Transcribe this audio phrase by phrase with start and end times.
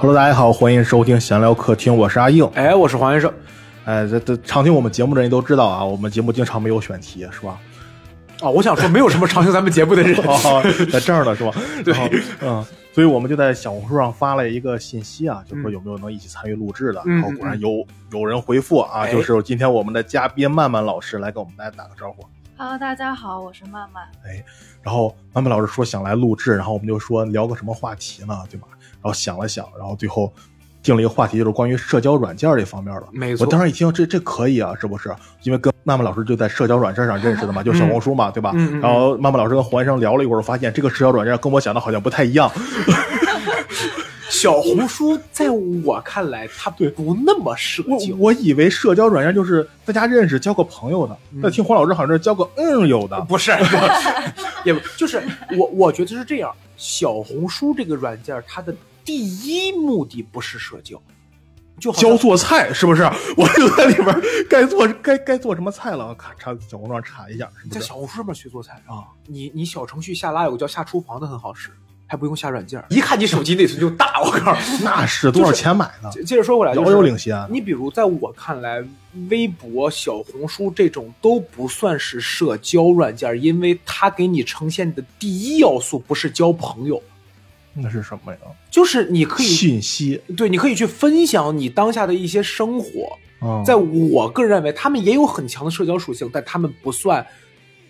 [0.00, 2.48] Hello，大家好，欢迎收听闲聊客厅，我是阿硬。
[2.54, 3.30] 哎，我是黄先生。
[3.84, 7.58] 哎，这这常听我们节目的人都知道啊，我们节目经常没有选题，是吧？
[8.40, 10.62] 哦，我想说，没有什么常听咱们节目的人 哦，
[10.92, 11.52] 在这儿呢，是吧？
[11.84, 12.08] 对然后
[12.42, 17.02] 嗯，所以我们就在小红书上发了一个信息啊，就说有没有能一起参与录制的。
[17.04, 22.24] 嗯然后果然有有人回复啊，哎就是今天我们的嘉宾曼曼老师来给我们大家打个招呼。
[22.56, 24.04] Hello，大家好，我是曼曼。
[24.24, 24.44] 哎
[24.82, 28.68] 然后曼曼老师说想来录制，然后我们就说聊个什么话题呢，对吧？
[29.02, 30.32] 然后想了想，然后最后
[30.82, 33.04] 定了一个话题，就是关于社交软件这方面的。
[33.12, 35.14] 没错我当时一听，这这可以啊，是不是？
[35.42, 38.52] 因为跟曼曼老师就在社交软件上认识的嘛，就小红书嘛，对吧？
[38.54, 42.50] 嗯嗯嗯然后曼曼老师跟黄医生聊了一会儿，发现这个社交软件跟我想的好像不太一样。
[44.30, 48.14] 小红书在我看来，它不那么社我交。
[48.18, 53.20] 我以为社交软件就是大家认识交个朋友的，但听黄老师好像是交个嗯友的。
[53.22, 53.50] 不是，
[54.64, 55.20] 也不就是
[55.58, 56.52] 我，我觉得是这样。
[56.76, 58.72] 小红书这个软件，它的
[59.08, 61.00] 第一目的不是社交，
[61.80, 63.02] 就教做菜是不是？
[63.38, 64.20] 我就在里边
[64.50, 67.86] 该做该该做什么菜了，咔查小红书上查一下，在不是？
[67.88, 68.96] 小红书上面学做菜啊。
[68.96, 71.70] 啊，你你小程序下拉有个叫下厨房的很好使，
[72.06, 74.20] 还不用下软件，一看你手机内存就大。
[74.22, 76.10] 我告诉你，那是多少钱买的？
[76.10, 77.48] 接接着说回来，就是遥遥领先。
[77.50, 78.84] 你比如，在我看来，
[79.30, 87.02] 微博、小红书这种都不算是社交软件，因为它给你呈现的第一要素不是交朋友，
[87.74, 88.38] 那是什么呀？
[88.70, 90.20] 就是你可以信息。
[90.36, 93.18] 对，你可以去分享你当下的一些生活。
[93.40, 97.24] 啊，在我个人认为，他们也有很强的社交属性，但他们不算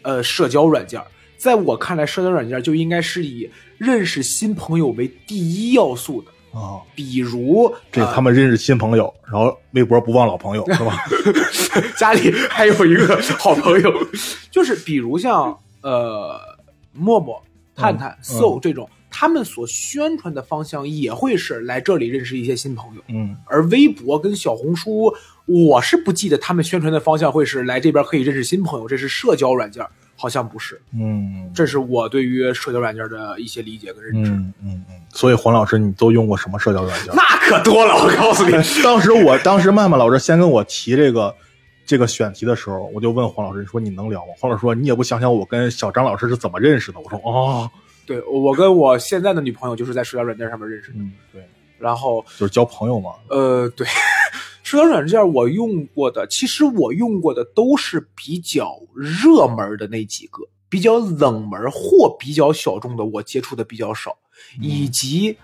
[0.02, 1.00] 呃社交软件。
[1.38, 10.98] 在我看来，社交软件就应该是以认识新朋友为第一要素的，啊，比如这呃他们认识新朋友，然后微博不忘老朋友，是吧？
[11.96, 13.90] 家里还有一个好朋友，
[14.50, 16.38] 就是比如像呃
[16.92, 17.40] 陌陌、
[17.74, 18.90] 探探、嗯 So 这种，
[19.20, 23.02] 他们所宣传的方向也会是来这里认识一些新朋友。
[23.08, 25.12] 嗯，而微博跟小红书，
[25.44, 29.84] 我是不记得他们宣传的方向会是来这边可以认识新朋友，这是社交软件，
[30.14, 30.80] 好像不是。
[30.94, 34.30] 嗯，这是我对于社交软件的一些理解跟认知。
[34.30, 34.94] 嗯嗯嗯。
[35.12, 37.12] 所以黄老师，你都用过什么社交软件？
[37.16, 38.52] 那可多了，我告诉你，
[38.84, 41.34] 当时我当时曼曼老师先跟我提这个
[41.84, 44.28] 这个选题的时候，我就问黄老师你说你能聊吗？
[44.38, 47.00] 黄老师说你也不想想我跟小张老师是怎么认识的？
[47.00, 47.68] 我说哦，
[48.08, 51.46] 对我跟我现在的女朋友就是在社交软件上面认识的，嗯，对，
[51.78, 53.10] 然后就是交朋友嘛。
[53.28, 53.86] 呃，对，
[54.62, 64.16] 社交软件我用过的，其实我用过的都是比较热门的那几个，比较冷门或比较小众的，我接触的比较少，
[64.58, 65.36] 以及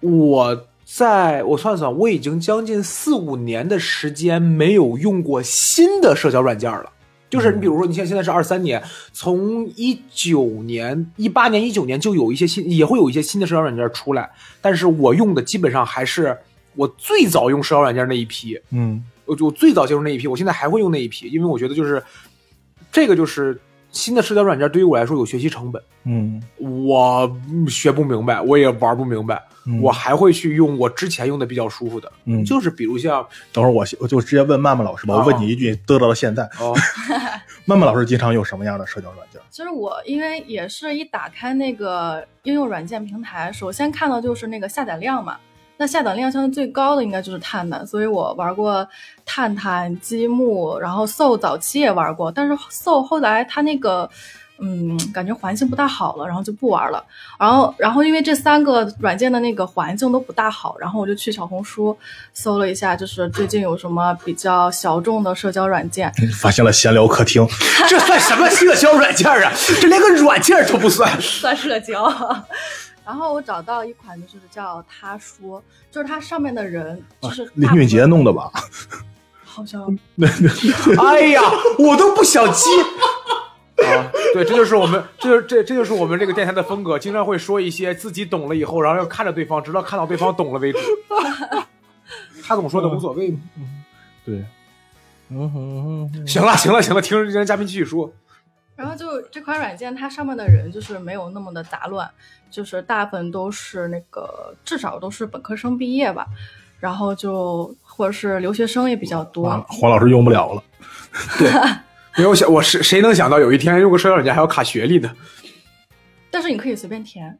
[0.00, 6.90] 我在我算算，我已经将近四五年的时间没有用过新的社交软件了。
[7.34, 14.30] 就是你比如说，你像现在是二三年，从一九年、一八年、一九年就有一些新，也会有一些新的社交软件出来，
[14.60, 16.36] 但是我用的基本上还是
[16.74, 19.04] 我最早用社交软件那一批，嗯。
[19.26, 22.02] 我我最早接触那一批，我现在还会用那一批，因为我觉得就是
[22.92, 23.58] 这个就是
[23.94, 26.42] 新的社交软件对于我来说有学习成本，嗯。
[26.58, 29.80] 我嗯学不明白，我也玩不明白，嗯。
[29.80, 32.44] 我还会去用我之前用的比较舒服的，嗯。
[32.44, 36.74] 就是比如像等会儿我我就直接问曼曼老师吧，哦我问你一句，得到了现在，哦，
[37.64, 39.40] 曼曼老师经常用什么样的社交软件？
[39.48, 45.36] 其实我，因为也是一打开那个应用软件平台，首先看到就是那个下载量嘛。
[45.76, 48.86] 那下载量相对最高的应该就是探探，所以我玩过
[49.26, 54.08] 探探、积木，然后 So 早期也玩过，但是 So 后来它那个，
[54.60, 57.04] 嗯，感觉环境不大好了，然后就不玩了。
[57.40, 61.96] 然后，然后因为这三个软件的那个环境都不大好，然后我就去小红书
[62.32, 67.44] 搜了一下，就是最近有什么比较小众的社交软件，发现了闲聊客厅，
[67.90, 69.52] 这算什么社交软件啊？
[69.80, 71.20] 这连个软件都不算。
[71.20, 72.04] 算社交。
[73.04, 78.50] 然后我找到一款，就是叫他说，就是它上面的人，就是啊林俊杰弄的吧？
[79.44, 79.86] 好像
[80.98, 81.40] 哎呀，
[81.78, 82.70] 我都不想接。
[83.84, 90.78] 啊，对，这就是我们，这就是这这就是我们这个电台的风格，经常会说一些自己懂了以后，然后要看着对方，直到看到对方懂了为止。
[92.42, 93.38] 他总说的无所谓嘛。
[94.24, 94.44] 对，
[95.28, 98.10] 嗯哼哼，行了，行了，行了，听人家嘉宾继续说。
[98.76, 102.10] 然后就这款软件，它上面的人就是没有那么的杂乱，
[102.50, 106.26] 就是大部分都是那个至少都是本科生毕业吧，
[106.80, 109.48] 然后就或者是留学生也比较多。
[109.68, 110.62] 黄老师用不了了。
[111.38, 111.50] 对
[112.16, 115.10] 没有想，我是谁能想到有一天用个社交软件还要卡学历呢？
[116.30, 117.38] 但是你可以随便填，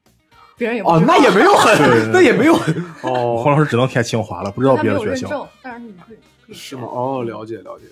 [0.56, 2.72] 别人也不哦，知道那也没有很，那也没有很
[3.02, 5.28] 哦，黄老师只能填清华了，不知道他没有别的学校。
[5.28, 6.16] 认证，但是你可以
[6.46, 6.88] 可以是吗？
[6.92, 7.87] 哦，了解了解。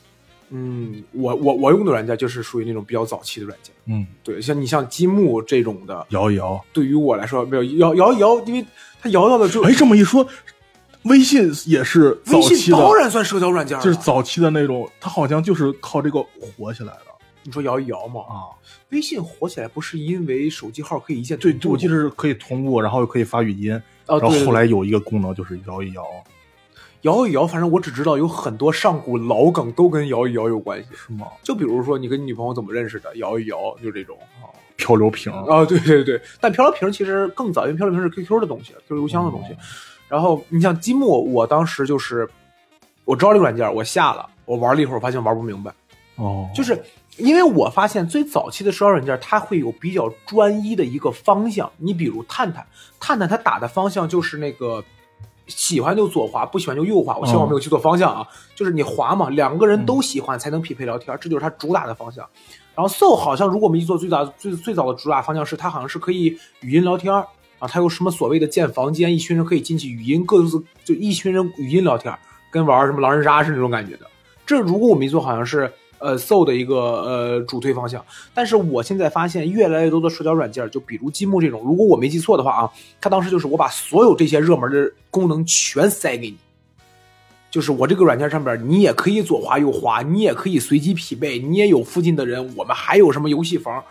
[0.55, 3.75] 嗯，我我我用的软件就是属于那种比较早期的软件。
[3.87, 6.63] 嗯，对，像你像积木这种的，摇一摇。
[6.73, 8.65] 对于我来说没有摇摇一摇，因为
[9.01, 10.27] 它摇到的就哎，这么一说，
[11.05, 17.07] 微信也是早微期的，信当然算社交软件了，就是早期的那种，它好像就是靠这个火起来的
[17.45, 18.53] 你说摇一摇嘛，啊。
[18.91, 23.73] 微信火起来不是因为手机号可以一键对，我记得是可以同步，然后又可以发语音，
[24.05, 26.05] 啊，然后后来有一个功能就是摇一摇，
[27.03, 30.89] 摇一摇，反正我只知道有很多上古老梗都跟摇一摇有关系。
[30.95, 31.27] 是吗？
[31.43, 36.21] 就比如说你跟你女朋友怎么认识的，摇一摇就这种啊漂流瓶，啊，对对对。
[36.41, 39.57] 但漂流瓶其实更早，因为漂流瓶是 QQ 的东西，QQ 邮箱的东西。
[40.09, 42.29] 然后你像积木，我当时就是
[43.05, 45.73] 我知道这个软件，我下了，我玩了一会儿，发现玩不明白，
[46.17, 46.81] 哦，就是
[47.17, 51.71] 因为我发现最早期的社交软件，它会有比较专一的一个方向。
[51.79, 52.67] 你比如探探，
[53.01, 54.85] 探探它打的方向就是那个
[55.47, 57.17] 喜欢就左滑，不喜欢就右滑。
[57.17, 62.29] 我希望我没有记错方向啊，就是你滑嘛，两个人都喜欢才能匹配聊天，这就是它主打的方向。
[62.75, 67.27] 然后 So 好像如果我们记错，最早最最早的主打方向是它好像是可以语音聊天啊，
[67.69, 72.17] 它有什么所谓的建房间，一群人可以进去语音各自就一群人语音聊天，
[72.51, 74.07] 跟玩什么狼人杀是那种感觉的。
[74.47, 75.73] 这如果我没记错，好像是
[76.03, 78.05] 呃 So 的一个呃主推方向。
[78.35, 82.71] 但是我现在发现越来越多的社交软件，就比如积木这种，如果我没记错的话啊，
[83.01, 86.37] 它当时就是我把所有这些热门的功能全塞给你。
[87.51, 93.85] 就是我这个软件上边，你也可以左滑右滑，你也可以随机匹配，你也有附近的人，我们还有什么游戏房。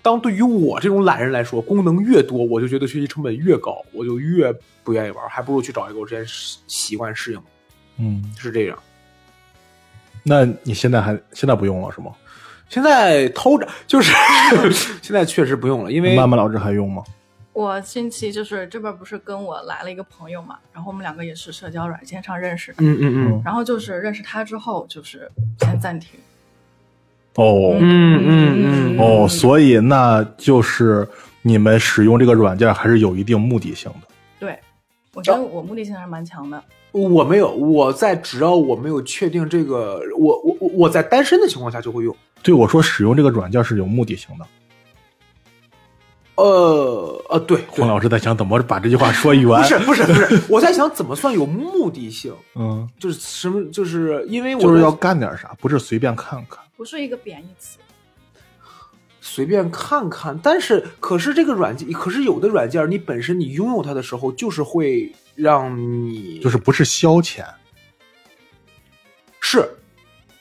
[0.00, 4.54] 当对于我这种懒人来说，功能越多，我就觉得学习成本越高，我就越
[4.84, 7.40] 不愿意玩，还不如去找一个我之前习习惯适应，
[7.98, 8.78] 嗯，是这样。
[10.24, 12.10] 那你现在还现在不用了是吗？
[12.68, 14.12] 现在偷着， 就是
[15.00, 17.04] 现在确实不用了，因为曼曼老师还用吗？
[17.52, 25.30] 我近期就是这边不是跟我来了一个朋友嘛，然后我们两个也是社交软件上认识的，嗯嗯嗯然后就是认识他之后就是
[25.60, 26.18] 先暂停。
[27.36, 31.06] 哦、嗯嗯嗯哦，所以那就是
[31.42, 34.08] 你们使用这个软件还是有一定目的性的。
[34.40, 34.58] 对，
[35.14, 36.60] 我觉得我目的性还是蛮强的。
[37.02, 42.16] 我没有，我在只要我没有确定这个，我我我我在单身的情况下就会用。
[42.42, 44.46] 对我说，使用这个软件是有目的性的。
[46.36, 49.44] 呃呃，对，对黄老师在想怎么把这句话说圆。
[49.46, 56.58] 不是不是不是，我在想怎么算有目的性， 嗯，就是什么，就是因为我就是要干点啥，不是随便看看。
[56.76, 57.78] 不是一个贬义词。
[59.20, 67.44] 随便看看，但是可是这个软件，可是有的软件，你本身你拥有它的时候，就是会让你就是不是消遣，
[69.40, 69.68] 是，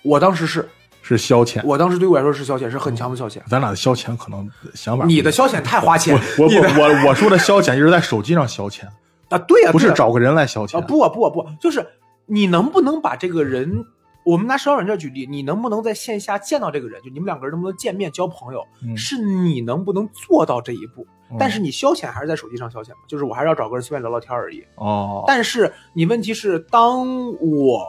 [0.03, 0.69] 我当时是
[1.01, 1.61] 是消遣。
[1.65, 3.41] 我当时对我来说是消遣，是很强的消遣。
[3.47, 5.19] 咱俩的消遣可能想法不一样。
[5.19, 8.85] 你的消遣太花钱，我我你的我我说的消遣就是在手机上消遣，
[9.29, 10.77] 啊，对呀、不是找个人来消遣。
[10.77, 11.85] 啊，不啊不啊不啊，就是
[12.25, 13.83] 你能不能把这个人，
[14.23, 17.01] 我们拿社交软件举例，你能不能在线下见到这个人？
[17.01, 18.63] 就你们两个人能不能见面交朋友？
[18.83, 21.05] 嗯是你能不能做到这一步？
[21.33, 24.63] 嗯但是你消遣还是在手机上消遣嘛，就是我还是要找个人随便聊聊天而已。
[24.75, 27.83] 哦，但是你问题是，当我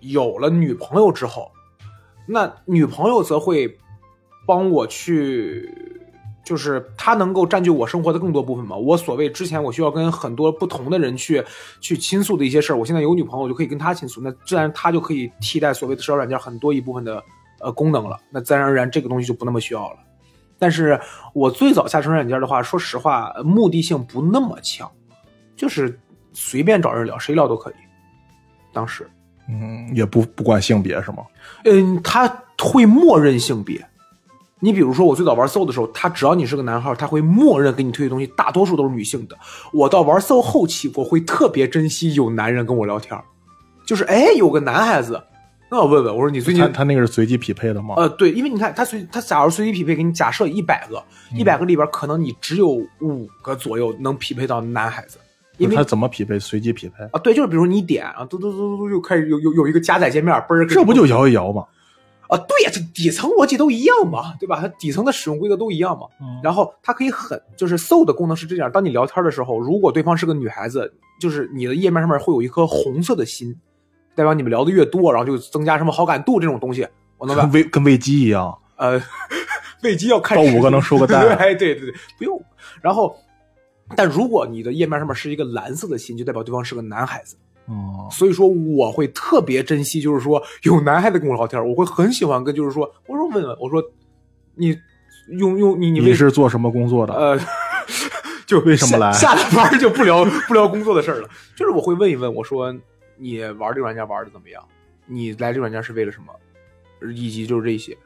[0.00, 1.50] 有了女朋友之后，
[2.26, 3.76] 那女朋友则会
[4.46, 5.70] 帮我去，
[6.44, 8.76] 就是她能够占据我生活的更多部分嘛。
[8.76, 11.44] 我所谓之前我需要跟很多不同的人去
[11.80, 17.22] 去倾诉的一些事儿，我现在有女朋友，我就可以跟她倾诉，那自然她就可以替代所谓的社交软件很多一部分的
[17.60, 18.18] 呃功能了。
[18.30, 19.96] 那自然而然这个东西就不那么需要了。
[20.64, 20.98] 但是
[21.34, 24.90] 我最早下社交软件的话，说实话，呃目的性不那么强，
[25.54, 26.00] 就是
[26.32, 27.74] 随便找人聊，谁聊都可以。
[28.72, 29.06] 当时，
[29.46, 31.18] 嗯，也不不管性别是吗？
[31.66, 32.26] 嗯，他
[32.58, 33.86] 会默认性别。
[34.58, 39.36] 你比如说，我最早玩 SO 的时候，他只要你是个男号，他会默认给你推的东西大多数都是女性的。
[39.70, 43.20] 我到玩 SO 后期，我会特别珍惜有男人跟我聊天，
[43.84, 45.22] 就是哎，有个男孩子，
[45.70, 47.94] 那我问问，我说你最近他他那个是随机匹配的吗？
[47.96, 51.02] 呃，对，因为你看，他随他假如随机匹配给你假设一百个，
[51.34, 55.18] 一百个里边可能你只有五个左右能匹配到男孩子，
[55.58, 56.38] 因为他怎么匹配？
[56.38, 57.02] 随机匹配？
[57.12, 61.64] 啊，对，就是比如你点啊，嘟嘟嘟嘟嘟，就开始有有有一个加载界面，嘣儿，这不就摇一摇吗？
[62.28, 62.38] 啊？
[62.38, 64.60] 对呀，这底层逻辑都一样嘛，对吧？
[64.60, 66.06] 它底层的使用规则都一样嘛。
[66.20, 73.54] 嗯然后它可以很，就是 So 的功能是这样：当你聊天的时候，如果对方是个女孩子，就是你的页面上面会有一颗红色的心，
[74.14, 76.86] 代表你们聊的越多，然后就增加什么好感度这种东西。
[77.18, 79.00] 我能跟喂跟喂鸡一样，呃，
[79.82, 82.42] 喂鸡要看到五个能收个 蛋对对对对，不用。
[82.82, 83.16] 然后，
[83.96, 87.36] 但如果你的页面上面是一个蓝色的心，就代表对方是个男孩子。
[87.66, 93.82] 哦，所以说我会特别珍惜，就是说有男孩子跟我聊天，我会很喜欢跟，就是说，我说问问，我说
[94.54, 94.76] 你
[95.38, 97.14] 用用你你你是做什么工作的？
[97.14, 97.38] 呃，
[98.44, 101.28] 就为什么来下下了班就不聊不聊工作的事儿了。
[101.56, 102.74] 就是我会问一问，我说
[103.16, 104.62] 你玩这个软件玩的怎么样？
[105.06, 106.32] 你来这个软件是为了什么？
[107.12, 107.96] 以及就是这些。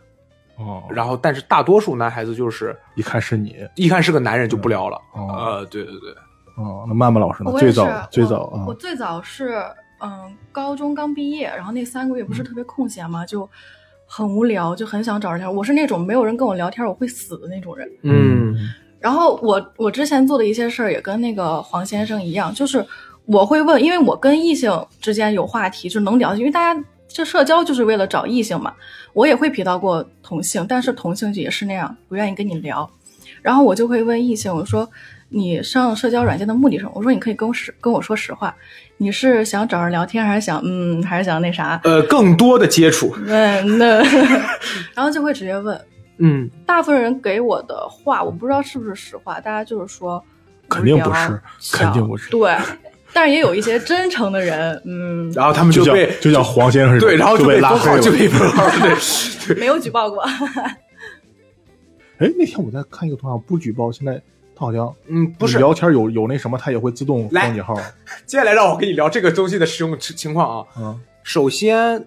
[0.57, 5.00] 哦，然后，但是大多数男孩子就是一看是你，一看是个男人就不聊了。
[5.15, 6.11] 哦呃，对对对，
[6.57, 7.53] 哦，那曼曼老师呢？
[7.59, 9.62] 最早最早啊我我，最早是
[10.00, 13.49] 嗯，高中刚毕业，然后那三个月不是特别空闲嘛，就
[14.05, 15.57] 很无聊，就很想找人聊天。
[15.57, 17.88] 我是那种没有人跟我聊天我会死的那种人。
[18.03, 18.57] 嗯
[18.99, 22.85] 然后我我之前做的一些事儿也跟那个黄先生一样，就是
[23.28, 28.73] 我会问，因为我跟异性之间有话题，就能聊，因为大家这社交就是为了找异性嘛。
[29.12, 32.88] 我也会提到过同性，但是同性也是那样，不愿意跟你聊。
[33.42, 34.88] 然后我就会问异性，我说
[35.28, 36.92] 你上社交软件的目的是什么？
[36.94, 38.54] 我说你可以跟我实跟我说实话，
[38.97, 41.78] 你是想找人聊天，还是想嗯，还是想那啥？
[41.85, 43.14] 呃，更多的接触。
[43.26, 44.02] 嗯那，
[44.94, 45.78] 然后就会直接问。
[46.18, 50.23] 嗯，大部分人给我的话，我不知道是不是实话，大家就是说
[50.68, 51.40] 肯定不是
[51.73, 52.56] 肯定不是对，
[53.12, 58.69] 但是也有一些真诚的人，嗯，然后他们就被就叫黄先生对，然后就被拉黑了被封号，。
[58.69, 60.23] 就被封号， 对，没有举报过。
[62.19, 64.21] 哎，那天我在看一个同行，不举报，现在
[64.55, 65.59] 他好像嗯，不是。
[65.59, 67.75] 聊天有有那什么，他也会自动封你号。
[68.27, 70.67] 接下来让我跟你聊这个东西的使用情情况啊。
[70.79, 72.05] 嗯，首先，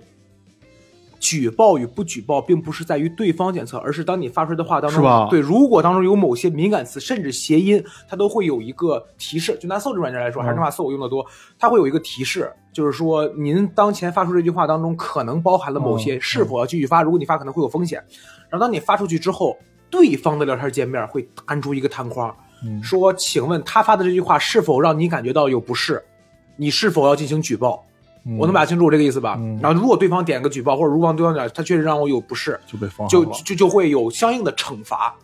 [1.21, 9.55] 举报与不举报，并不是在于对方检测，而是当你发出来的话当中，是吧对，如果当中有某些敏感词，甚至谐音，它都会有一个提示。
[9.61, 11.23] 就拿搜这软件来说，嗯还是那话，搜我用的多，
[11.59, 17.03] 它会有一个提示，就是说您当前发出这句话当中可能包含了某些，嗯是否要继续发？
[17.03, 18.03] 如果你发，可能会有风险。
[18.49, 19.55] 然后当你发出去之后，
[19.91, 22.35] 对方的聊天界面会弹出一个弹框，
[22.65, 26.03] 嗯说：“请问他发的这句话是否让你感觉到有不适？
[26.57, 27.85] 你是否要进行举报？”
[28.23, 29.35] 嗯我能表达清楚这个意思吧？
[29.39, 33.25] 嗯然后如果对方点个举报，或者如果对方点他确实让我有不适，就被封号就。
[33.43, 35.15] 就就会有相应的惩罚。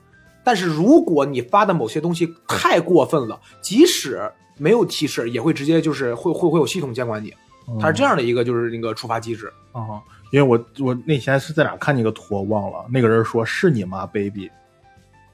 [0.44, 4.22] 但是如果你发的某些东西太过分了，即使
[4.58, 7.30] 没有提示，也会直接就是会会会有系统监管你。
[7.70, 9.52] 嗯它是这样的一个就是那个处罚机制。
[9.74, 10.02] 啊，
[10.32, 14.50] 因为我我那天是在哪看见一个图，我忘了，那个人说是你妈 baby，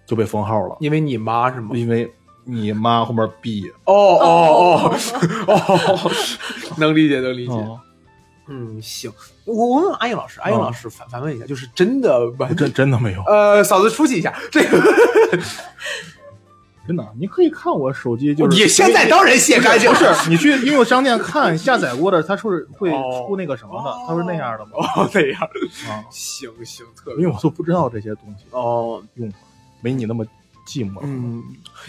[0.05, 1.69] 就被封号了，因为你妈是吗？
[1.75, 2.11] 因为
[2.45, 4.95] 你妈后面 b 哦哦哦
[5.47, 6.11] 哦，
[6.77, 7.53] 能理解能理解。
[7.53, 7.79] 哦，
[8.47, 9.11] 嗯，行，
[9.45, 14.81] 我我问问阿英老师，阿英老师反反问一下，就是真的完真真的没有，呃，嫂子出去一下，这个
[16.85, 24.71] 真的，你可以看我手机，就是你现在当然卸干净不，是你去应用商店看下载过的，它是会哦出那个什么的，它是那样的吗？
[24.97, 25.41] 哦那样，
[25.87, 29.37] 啊，行行，特别因别为我都不知道这些东西哦，用法，
[29.79, 30.25] 没你那么
[30.73, 30.99] 寂寞。
[31.03, 31.43] 嗯，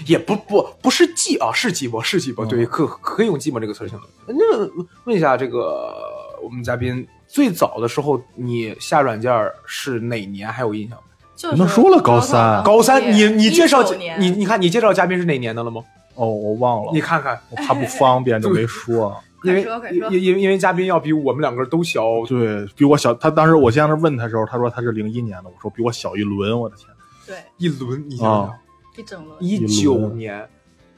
[0.07, 4.07] 也不不不是寂啊，是寂寞是寂寞，嗯对，可可以用寂寞这个词儿形容。
[4.27, 5.95] 那问一下这个
[6.43, 9.33] 我们嘉宾，最早的时候你下软件
[9.65, 10.47] 是哪年？
[10.49, 11.05] 还有印象吗？
[11.35, 13.83] 就是都说了高三高三，你你介绍
[14.19, 15.83] 你你看你介绍嘉宾是哪年的了吗？
[16.15, 19.17] 哦，我忘了，你看看，我怕不方便 就没说。
[19.45, 26.89] 因为因因因为嘉宾要比我们两个都小，对比我小，他当时我先是问他的时候，他说他是零一年的，我说比我小一轮，我的天，
[27.27, 28.59] 对一轮，你想啊想，
[28.97, 29.37] 一整轮。
[29.43, 30.49] 一九年，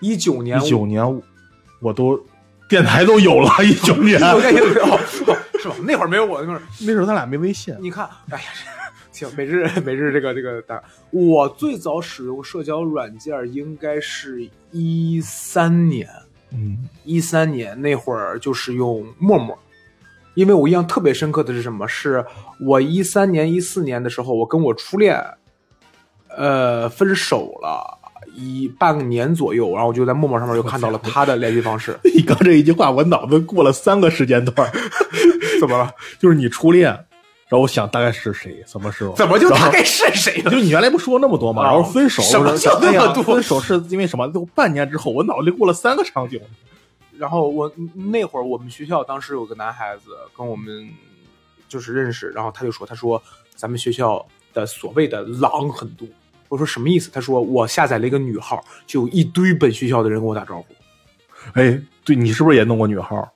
[0.01, 1.23] 一九年，一九年
[1.81, 2.19] 我都
[2.69, 4.21] 电台都有了， 一九年。
[4.21, 5.37] 我在哦，是吧？
[5.85, 8.45] 那会儿没有我那会儿，那时候咱俩没微信，你看， 哎呀，
[9.11, 16.09] 行，每日每日这个这个大，我最早使用社交软件应该是一三年，
[16.53, 16.89] 嗯。
[17.05, 19.57] 一三年那会儿就是用陌陌，
[20.35, 21.87] 因为我印象特别深刻的是什么？
[21.89, 22.25] 是
[22.61, 25.21] 我一三年一四年的时候，我跟我初恋，
[26.37, 27.99] 呃，分手了。
[28.39, 31.99] 一半个年左右，然后我就在陌陌上面又看到了他的联系方式。
[32.15, 34.71] 你刚这一句话，我脑子过了三个时间段，
[35.59, 35.91] 怎么了？
[36.19, 39.15] 就是你初恋，然后我想大概是谁，什么时候？
[39.15, 40.51] 怎么就大概是谁了？
[40.51, 41.63] 就你原来不说那么多吗？
[41.63, 44.29] 啊然后分手，什么叫那么多分手是因为什么？
[44.31, 46.39] 就半年之后，我脑子里过了三个场景。
[47.17, 50.87] 然后我那会儿我们学校当时有个男孩子跟我们
[51.71, 53.23] 就是认识，然后他就说，他说
[53.55, 56.07] 咱们学校的所谓的狼很多。
[56.49, 57.11] 我说什么意思？
[57.13, 60.67] 他说我下载了一个女号，就有一堆本学校的人跟我打招呼。
[61.55, 63.33] 哎，对你是不是也弄过女号？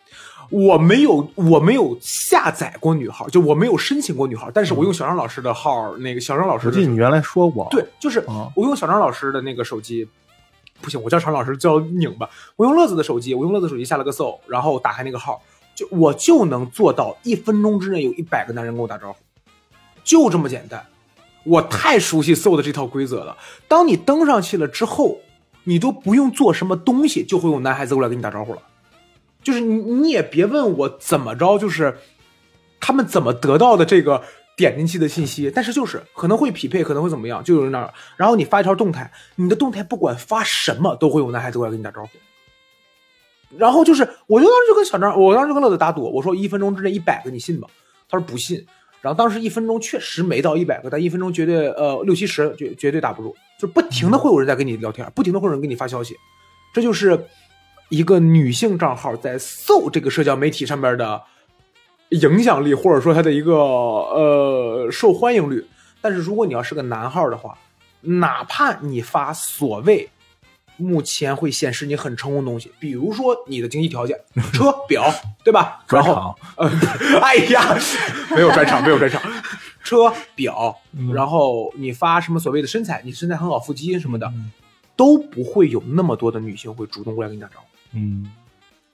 [0.50, 7.68] 我没有，我没有下载过女号，就我没有申请过女号，但是我用小张老师的号，那个小张老师的我记得你原来说过。
[7.70, 10.08] 对，就是啊我用小张老师的那个手机，
[10.80, 12.28] 不行，我叫常老师叫拧吧。
[12.56, 15.40] 我用乐子的手机，我用乐子手机下了个搜，然后打开那个号，
[15.76, 19.18] 就我就能做到一分钟之内有一百个男人跟我打招呼，
[20.02, 20.84] 就这么简单。
[21.44, 23.36] 我太熟悉搜的这套规则了。
[23.66, 25.18] 当你登上去了之后，
[25.64, 28.62] 你都不用做什么东西，就会有男孩子过来跟你打招呼了。
[29.42, 31.96] 就是你你也别问我怎么着，就是
[32.78, 34.22] 他们怎么得到的这个
[34.56, 37.92] 点进去的信息，但是就是可能会匹配，可能会怎么样，就有人那儿。
[38.16, 42.10] 然后你发一条动态，你的动态不管发什么，都会有男孩子过来跟你打招呼。
[43.56, 47.66] 然后就是，我就当时就跟小张，我当时就跟乐子打赌，我说一分钟之内一百个，你信吗？
[48.08, 48.64] 他说不信。
[49.00, 56.16] 然后当时一分钟确实没到一百个，但一分钟绝对呃六七十绝绝对打不住，就不停的会有人在跟你聊天，不停的会有人给你发消息，
[56.74, 57.26] 这就是
[57.88, 61.22] 一个女性账号在搜这个社交媒体上面的
[62.10, 65.64] 影响力，或者说它的一个呃受欢迎率。
[66.02, 67.56] 但是如果你要是个男号的话，
[68.02, 70.08] 哪怕你发所谓
[70.80, 74.18] 目前会显示你很成功的东西，比如说你的经济条件、
[74.52, 75.04] 车、表，
[75.44, 75.84] 对吧？
[75.88, 76.70] 然后呃，
[77.22, 77.76] 哎呀，
[78.34, 79.20] 没有专场，没有专场，
[79.84, 84.32] 车表，嗯然后你发什么所谓的身材，你身材很好，腹肌什么的，
[84.96, 87.66] 都不会有那么多的女性会主动过来跟你打招呼。
[87.92, 88.30] 嗯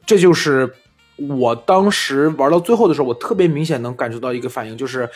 [0.05, 0.73] 这就是
[1.17, 5.09] 我当时玩到最后的时候，我特别明显能感受到一个反应，就是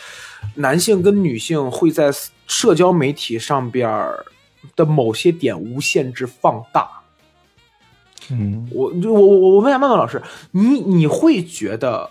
[0.55, 2.11] 男性跟女性会在
[2.45, 4.25] 社交媒体上边儿
[4.75, 6.89] 的某些点无限制放大。
[8.29, 12.09] 嗯，我就我我我问一下曼曼老师，你你会觉得，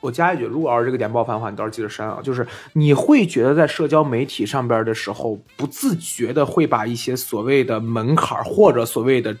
[0.00, 2.20] 我加一句，如果要是这个点爆发的话，你到时候记得删啊。
[2.22, 9.36] 就是你会觉得在社交媒体上边的时候，不自觉的会把一些所谓的门槛或者所谓的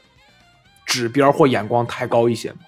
[0.84, 2.58] 指标或眼光抬高一些吗？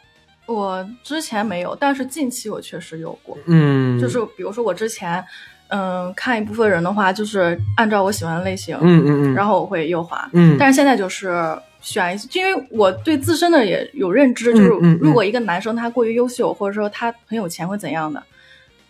[0.47, 3.37] 我之前没有，但是近期我确实有过。
[3.47, 5.25] 嗯就是比如说我之前，
[5.75, 10.29] 嗯，看一部分人的话，就是按照我喜欢的类型，嗯嗯嗯，然后我会右滑。
[10.35, 14.69] 嗯，但是现在就是选一些，因为我对自身的也有认知，就是
[15.01, 18.23] 如果一个男生他过于优秀，或者说他很有钱会怎样的，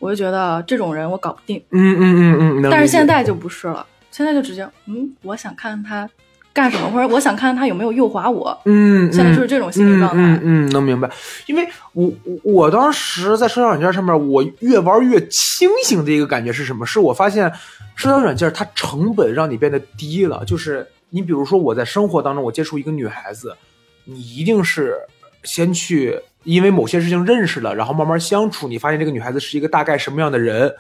[0.00, 1.62] 我就觉得这种人我搞不定。
[1.70, 6.10] 嗯嗯嗯嗯，能但是现在就不是了，现在就直接，嗯，我想看他
[6.52, 8.56] 干什么，或者我想看看他有没有右滑我。
[8.66, 10.16] 嗯，现在就是这种心理状态。
[10.18, 11.10] 嗯嗯嗯，能明白。
[11.46, 16.84] 因为我我我当时在社交软件上面，我越玩越清醒的一个感觉是什么？
[16.84, 17.50] 是我发现
[17.96, 20.44] 社交软件它成本让你变得低了。
[20.44, 23.56] 就是你比如说我在生活当中，我接触一个女孩子，
[24.04, 24.96] 你一定是
[25.44, 30.72] 先去因为某些事情认识了，然后慢慢相处，你发现这个女孩子是一个大概什么样的人。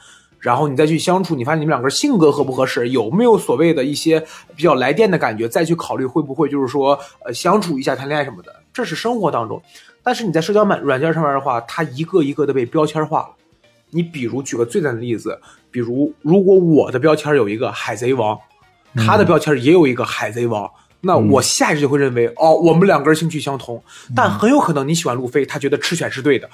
[0.42, 4.22] 然后你再去相处，你发现你们两个人性格合不合适，有没有所谓的一些
[4.56, 9.62] 比较来电的感觉，再去考虑会不会就是说呃相处一下、谈恋爱什么的，这是生活当中。
[10.02, 13.28] 但是你在社交软软件上面的话，它一个一个的被标签化了。
[13.90, 15.38] 你比如举个最简单的例子，
[15.70, 18.36] 比如如果我的标签有一个海贼王，
[18.96, 20.68] 他的标签也有一个海贼王，
[21.02, 23.80] 那我下意识就会认为哦，我们两个人兴趣相同，
[24.16, 26.50] 但很有可能你喜欢路飞，他觉得赤犬是对的。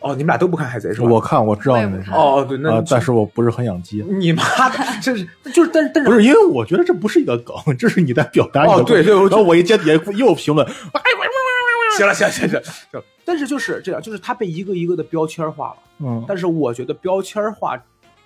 [0.00, 1.08] 哦，你们俩都不看海贼是吧？
[1.08, 4.02] 我看我知道我也不看那个，哦，对，那呃，但是我不是很养鸡。
[4.02, 10.66] 你妈的，这是就是，但是但是不是，因为我觉得这不是一个梗，这是你在表达你的哦对对然后我一接底下又评论，
[11.96, 15.76] 行了行了行了行了，但是就是这样，就是他被一个一个的标签化了。
[16.00, 17.74] 嗯，但是我觉得标签化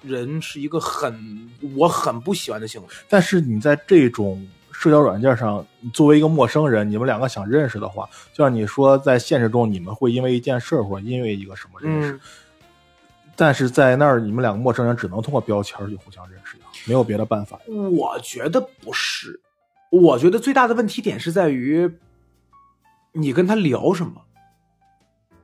[0.02, 2.86] 人是一个很我很不喜欢的行为。
[3.08, 4.44] 但是你在这种
[4.80, 5.62] 社交软件上，
[5.92, 12.20] 作为一个陌生人，你们两个想认识的话，就像你说，在现实中你们会因为一件事或者因为一个什么认识，嗯，
[13.36, 17.60] 但是在那儿你们两个陌生人只能通过标签儿去互相认识呀，没有别的办法。
[17.92, 19.38] 我觉得不是，
[19.90, 21.92] 我觉得最大的问题点是在于
[23.12, 24.12] 你跟他聊什么。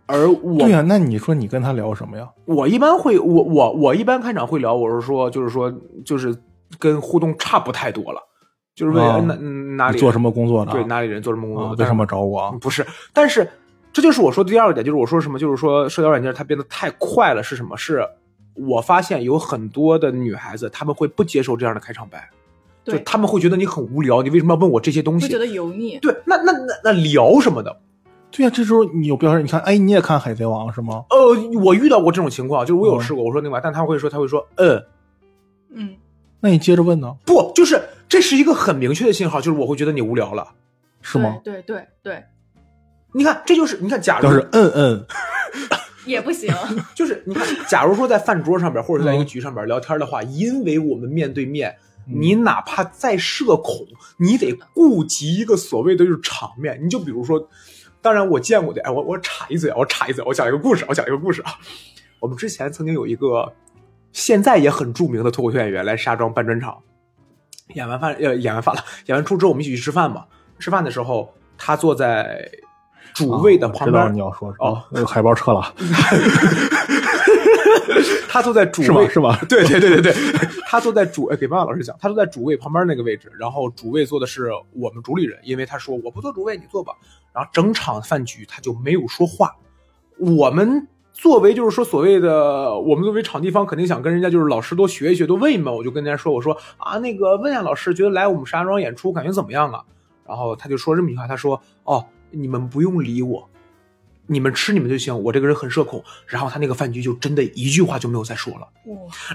[0.06, 2.26] 而我对呀、那你说你跟他聊什么呀？
[2.46, 5.70] 我一般会，我我我一般开场会聊，我是说，就是说，
[6.06, 6.34] 就是
[6.78, 8.22] 跟互动差不太多了，
[8.76, 10.70] 就是问、哦哪哪里做什么工作的？
[10.70, 11.74] 对哪里人做什么工作，啊？
[11.78, 12.52] 为什么找我啊？
[12.60, 13.48] 不是，但是
[13.92, 17.74] 这就是我说的第二个点，就是我说什么，就是说社交软件它变得太快了，是什么？
[17.76, 18.06] 是
[18.54, 22.28] 我发现有很多的女孩子，她们会不接受这样的开场白，
[22.84, 25.38] 就对，她们会觉得你很无聊，你为什么要问我这些东西会觉？
[25.38, 25.98] 得油腻。
[26.00, 27.74] 对，那那那那聊什么的？
[28.30, 31.04] 对呀、这时候你有标签，你看，哎，你也看《海贼王》是吗？
[31.08, 34.82] 呃，我遇到过这种情况，就是我有试过，我说那个，但他会说，他会说，嗯，
[35.70, 35.94] 嗯，
[36.40, 40.54] 那你接着问呢，不，就是这是一个很明确的信号，就是我会觉得你无聊了。
[41.02, 41.40] 是吗？
[41.44, 42.24] 对对对对，
[43.12, 45.06] 你看，这就是你看，假如要是嗯嗯，
[46.04, 46.52] 也不行。
[46.96, 53.86] 就是你看，假如说在饭桌上边或者是在一个局上边聊天的话，因为我们面对面，你哪怕再社恐，
[54.18, 56.80] 你得顾及一个所谓的就是场面。
[56.82, 57.48] 你就比如说，
[58.02, 61.52] 当然我见过的，哎，我我插一嘴，我插一嘴，我讲一个故事，我讲一个故事啊。
[62.18, 63.52] 我们之前曾经有一个
[64.10, 66.82] 现在也很著名的脱口秀演员来石家庄办专场，
[67.74, 70.24] 演完饭呃演完饭了，演完出之后我们一起去吃饭嘛。
[70.58, 72.50] 吃饭的时候，他坐在
[73.14, 75.74] 主位的旁边，你要说什哦，那个海报撤了，
[78.28, 79.08] 他坐在主是吧位？
[79.08, 79.36] 是吗？
[79.48, 80.14] 对对对对对，
[80.66, 86.94] 他坐在主，哎，给爸爸老师讲，他坐在主位旁边那个位置，然后主位坐的是我们主理人，因为他说我不坐主位，你坐吧。
[87.34, 89.54] 然后整场饭局他就没有说话。
[90.18, 95.74] 我们作为就是说所谓的我们作为场地方，肯定想跟人家就是老师多学一学，多问一问。
[95.74, 99.82] 我就跟人家说，我说啊，那个问一下老师，觉得来我们石家庄演出感觉怎么样啊？
[100.26, 103.48] 然后他就说这么一句话，他说哦，你们不用理我，
[104.26, 106.04] 你们吃你们就行，我这个人很社恐。
[106.26, 108.68] 然后他那个饭局就真的一句话就没有再说了。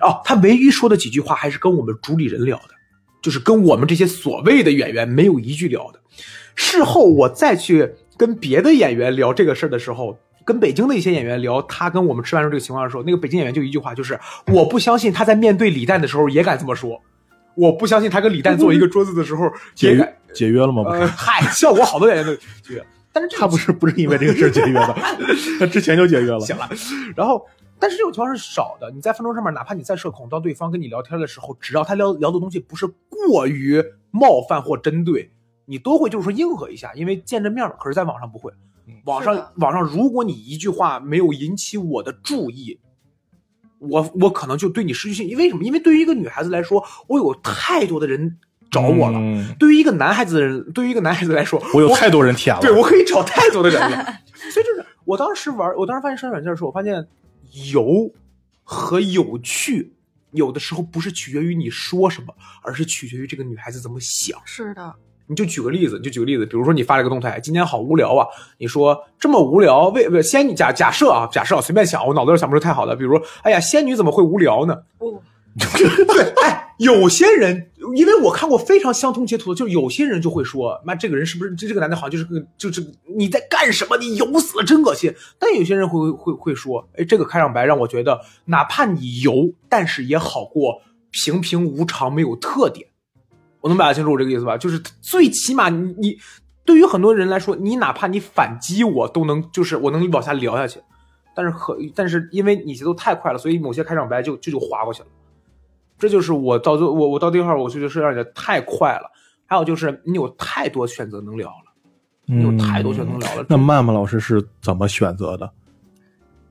[0.02, 2.76] 哦，他唯一说的几句话还是跟我们主理人聊的，
[3.24, 6.00] 就是跟我们这些所谓的演员没有一句聊的。
[6.54, 17.02] 事后我再去跟别的演员聊这个事儿的时候，跟北京的一些演员聊他跟我们吃饭时候这个情况的时候，那个北京演员就一句话，就是我不相信他在面对李诞的时候也敢这么说，
[17.56, 20.14] 我不相信他跟李诞坐一个桌子的时候解约也敢。
[20.34, 20.84] 解约了吗？
[20.84, 24.96] 不呃，是，嗨，效果好多演员都解约，但是这他不是不是因为这个事儿解约的，
[25.60, 26.40] 他之前就解约了。
[26.46, 26.70] 行了。
[27.18, 27.46] 然后，
[27.78, 28.90] 但是这种情况是少的。
[28.92, 35.30] 你在饭桌上面，哪怕你再社恐，当对方跟你聊天的时候，只要他聊聊的东西不是过于冒犯或针对，
[35.66, 37.76] 你都会就是说应和一下，因为见着面了。
[37.78, 38.54] 可是，在网上不会，
[39.06, 42.80] 网上网上，如果你一句话没有引起我的注意。
[43.80, 45.64] 我我可能就对你失去信心，为什么？
[45.64, 48.38] 因为对于一个女孩子来说，我有太多的人
[48.70, 49.18] 找我了。
[49.18, 52.62] 嗯对于一个男孩子的人，对于一个男孩子来说，我有太多人舔了。
[52.62, 54.06] 对我可以找太多的人了。
[54.38, 57.08] 所以就是我当时玩，我当时发现社交软件的时候，我发现
[57.74, 58.14] 有
[58.62, 59.96] 和有趣，
[60.30, 64.40] 有的时候不是取决于你说什么，而是取决于这个女孩子怎么想。
[64.46, 64.94] 是的，
[65.32, 74.76] 你就举个例子，你就举个例子，比如说你发了个动态，今天好无聊啊，你说这么无聊，为不仙女假假设啊，假设啊，随便想，我脑子里想不出太好的，比如说，哎呀，仙女怎么会无聊呢？
[74.98, 75.24] 不，
[75.58, 83.96] 对，哎，有些人，因为我看过非常相通截图的，就是有些人就会说，妈，这个人是不是这这个男的好像就是个就是你在干什么？
[83.96, 85.14] 你油死了，真恶心。
[85.40, 92.88] 但有些人会会会说，哎，这个开场白让我觉得，哪怕你油，但是也好过平平无常，没有特点。
[93.62, 94.58] 我能表达清楚我这个意思吧？
[94.58, 96.18] 就是最起码你你
[96.66, 100.80] 对于很多人来说，你哪怕你反击我，都能就是我能往下聊下去。
[101.34, 105.08] 但是很，但是因为你节奏太快了，所以某些开场白就就就划过去了。
[105.98, 109.10] 这就是我到最我我到这块儿，我就觉得是让人太快了。
[109.46, 111.72] 还有就是你有太多选择能聊了，
[112.26, 113.44] 你有太多选择能聊了。
[113.44, 115.50] 嗯那曼曼老师是怎么选择的？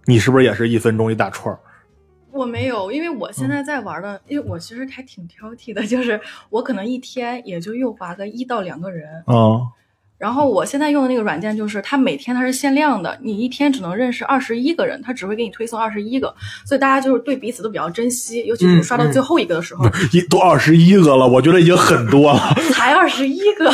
[0.06, 1.58] 你是不是也是一分钟一大串儿？
[2.32, 9.08] 我没有，因为我现在在玩的，因为我其实还挺挑剔的，就是我可能一天也就右滑个一到两个人。
[9.26, 9.60] 啊，
[10.18, 16.34] 然后我现在用的那个软件就是它每天它是限量的，你一天只能认识二十一个人，它只会给你推送二十一个，
[16.66, 22.54] 所以大家就是对彼此都比较珍惜，尤其是刷到最后一个的时候，一都二十一个了，我觉得已经很多了。
[22.72, 23.70] 才二十一个，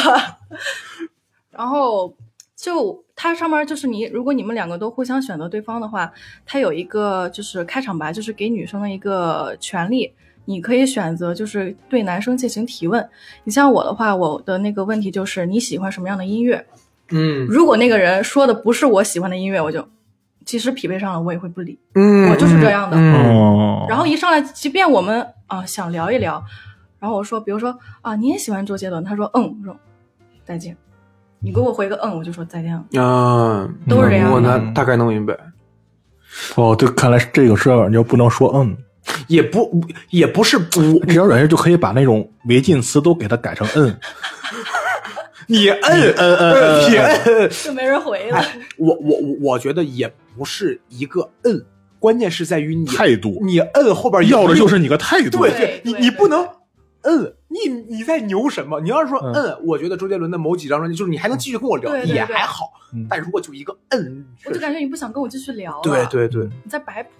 [1.50, 2.14] 然后
[2.56, 6.12] 就它上面就是你，如果你们两个都互相选择对方的话，
[6.44, 10.12] 它有一个就是开场白，就是给女生的一个权利，
[10.44, 13.08] 你可以选择就是对男生进行提问。
[13.44, 16.64] 你像我的话，我的那个问题就是你喜欢什么样的音乐？
[17.08, 19.88] 嗯如果那个人说的不是我喜欢的音乐，我就
[20.44, 21.78] 即使匹配上了，我也会不理。
[21.94, 26.44] 嗯我就是这样的嗯哦，然后一上来，即便我们啊、想聊一聊，
[26.98, 29.76] 然后我说，比如说啊你也喜欢周杰伦，他说嗯，我说
[30.44, 30.76] 再见，
[31.40, 33.02] 你给我回个嗯，我就说再见了。
[33.02, 35.36] 啊，都是这样的我能大概能明白。
[36.54, 38.76] 哦，对，看来这个社交软件不能说嗯，
[39.28, 43.96] 也不也不是不，社交软件就可以把那种违禁词都给它改成嗯。
[45.48, 48.44] 你摁摁嗯嗯你摁，就没人回了。
[48.78, 51.64] 我我我我觉得也不是一个摁，
[52.00, 55.38] 关键是在于你态度你摁后边要的就是你个态度。
[55.38, 56.44] 对对你你不能
[57.06, 58.80] 摁，你你在牛什么？
[58.80, 63.06] 你要是说嗯摁，我觉得周杰伦的某几张专辑，就是你还能继续跟我聊，对对对也还好嗯。
[63.08, 65.80] 但如果就一个嗯，我就感觉你不想跟我继续聊了。
[65.82, 67.10] 对对对，你在摆谱，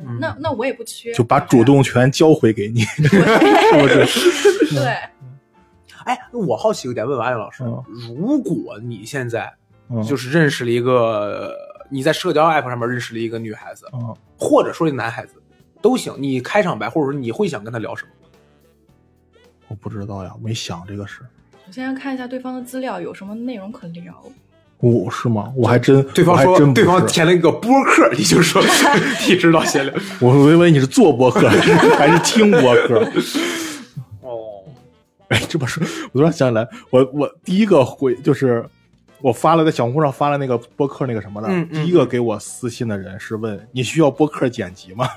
[0.00, 3.08] 嗯那那我也不缺，就把主动权交回给你， 是
[3.80, 4.74] 不是？
[4.74, 4.96] 对。
[6.04, 7.82] 哎，我好奇一个点，问问艾老师嗯，
[8.16, 9.52] 如果你现在
[9.90, 11.52] 嗯就是认识了一个，
[11.90, 15.34] 你在社交 app 上面认识了一个女孩子，嗯或者说一男孩子
[15.82, 18.10] 都行，你开场白或者说你会想跟他聊什么？
[19.68, 21.20] 我不知道呀，没想这个事。
[21.66, 24.14] 我现在看一下对方的资料，有什么内容可聊。
[24.78, 25.52] 我是吗？
[25.56, 28.62] 我还真，对方我还真对方填了一个播客，你就说
[29.26, 29.94] 你知道闲聊。
[30.20, 31.48] 我以为你是做播客
[31.98, 33.00] 还是听播客。
[34.20, 34.62] 哦，
[35.28, 38.64] 哎，这么说，我突然想起来，我我第一个回就是
[39.20, 45.08] 我发了在小红书上发了那个播客那个什么的，嗯嗯第一个给我私信的人是问你需要播客剪辑吗？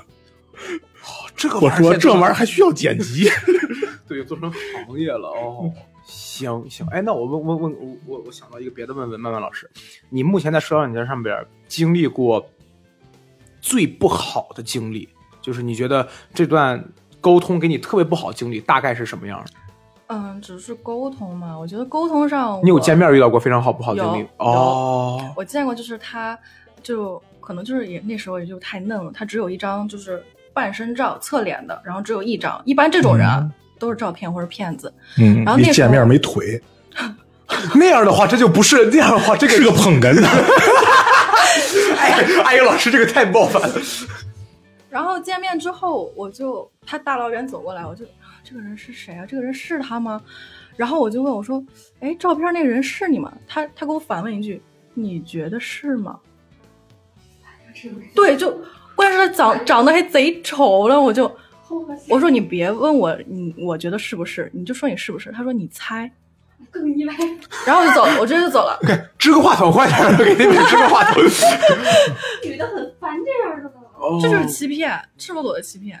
[1.36, 3.28] 这个我说这玩意儿儿还需要剪辑？
[4.06, 4.52] 对做成
[4.86, 5.72] 行业了哦。
[6.04, 9.70] 行行，哎，那我问问问我我我想到一个别的问问曼曼老师，
[10.08, 12.44] 你目前在社交软件上边经历过
[13.60, 15.08] 最不好的经历，
[15.40, 16.82] 就是你觉得这段
[17.20, 19.50] 沟通给你特别不好的经历大概是什么样的？
[20.08, 24.26] 嗯，只是沟通嘛，我觉得沟通上你有见面遇到过非常好不好的经历？
[24.38, 26.36] 哦，我见过，就是他
[26.82, 32.60] 就可可能就是也那时候也就太嫩了，他只有一张就是半身照侧脸的，然后只有一张。
[32.64, 34.92] 一般这种人啊、嗯都是照片或者骗子。
[35.16, 36.60] 嗯然后那见面没腿，
[37.74, 40.28] 那样的话，这就不是那样的话，这个是个捧哏的。
[41.96, 43.74] 哎，哎呀，老师这个太冒犯了。
[44.90, 48.04] 然后见面之后，我就他大老远走过来，我就
[48.44, 49.24] 这个人是谁啊？
[49.24, 50.20] 这个人是他吗？
[50.76, 51.64] 然后我就问我说
[52.00, 56.18] ：“哎，照片那个人是你吗？”他他给我反问一句：“你觉得是吗？”
[58.14, 58.60] 对，就
[59.00, 61.24] 关键是他长长得还贼丑了，我就
[62.06, 64.50] 我说你别问我，你我觉得是不是？
[64.52, 65.32] 你就说你是不是？
[65.32, 66.12] 他说你猜，
[66.70, 67.14] 更意外。
[67.66, 68.78] 然后我就走了，我直接就走了。
[69.16, 71.22] 支个话筒，快点，给那边支个话筒。
[72.44, 73.70] 女的很烦这样的呢。
[74.20, 75.98] 这就是欺骗，赤裸裸的欺骗。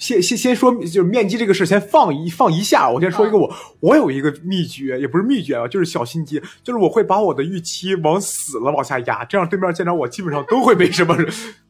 [0.00, 2.88] 先先先说，就是面基这个事，先放一放一下。
[2.88, 11.14] 我先说一个我，我有一个秘诀，也不是秘诀啊，就是小心机，就是我会把我的预期往死了往下压，这样对面见着我基本上都会没什么，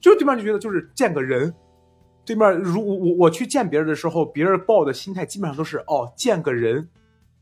[0.00, 1.52] 就对面就觉得就是见个人。
[2.24, 6.88] 对面如我我我去见别人的时候，别人抱的心态基本上都是哦见个人，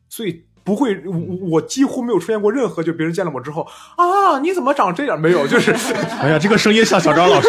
[0.08, 5.72] 所以不会我我几乎没有出现过任何就别人见了我之后啊你怎么长这样没有，就是
[6.20, 7.48] 哎呀，这个声音像小张老师，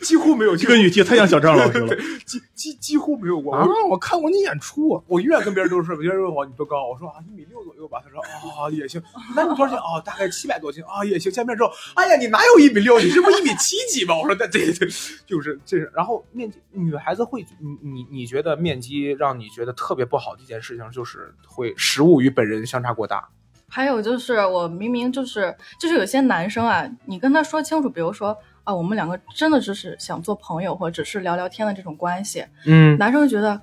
[0.00, 1.96] 几乎没有这个语气太像小张老师了。
[2.24, 3.52] 几几几乎没有过。
[3.52, 9.02] 啊，我看过你演出啊，我永远跟别人都是，别人问我你多高，我说啊一米六左右吧，他说啊也行，
[9.34, 10.00] 那你多少斤啊？
[10.04, 11.32] 大概七百多斤啊也行。
[11.32, 12.98] 见面之后，哎呀你哪有一米六？
[13.00, 14.16] 你这不一米七几吗？
[14.16, 14.86] 我说那这这
[15.26, 23.28] 就是这是，然后面积女孩子会，你你你觉得面积让你觉得特别不好的一件事情，就是会食物与本人相差过大。
[23.68, 33.58] 还有就是，我明明就是就是有些男生啊，你跟他说清楚，比如说啊，我们两个真的只是想做朋友，或者只是聊聊天的这种关系，嗯，男生就觉得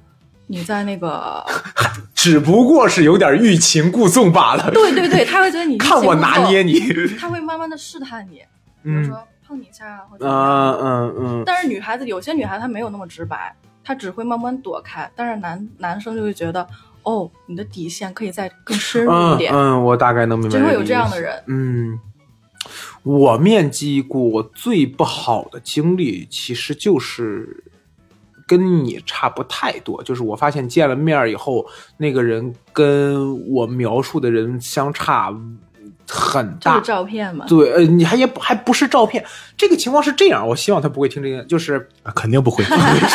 [0.48, 1.46] 你在那个，
[2.16, 4.72] 只不过是有点欲擒故纵罢了。
[4.72, 6.80] 对对对，他会觉得你看我拿捏你，
[7.20, 8.38] 他会慢慢的试探你，
[8.82, 10.80] 比如嗯说碰你一下啊，或者怎么样。
[10.82, 11.44] 嗯嗯。
[11.46, 16.68] 但是女孩子有些女孩子她没有那么直白，她只会慢慢躲开，但是男男生就会觉得，
[17.10, 20.54] 哦，你的底线可以再更深入一点，嗯嗯，我大概能明白。
[20.54, 21.20] 真会有这样的。
[21.20, 21.44] 人。
[21.48, 22.00] 嗯，
[23.02, 27.64] 我面基过，我最不好的经历其实就是
[28.48, 31.66] 跟你差不太多，就是我发现见了面以后，
[31.98, 35.36] 那个人跟我描述的人相差
[36.10, 36.86] 很大就是。
[36.88, 39.24] 照片嘛，对，呃，你还也不还不是照片，
[39.56, 42.64] 这个情况是这样，我希望他不会听这个，就是啊肯定不会，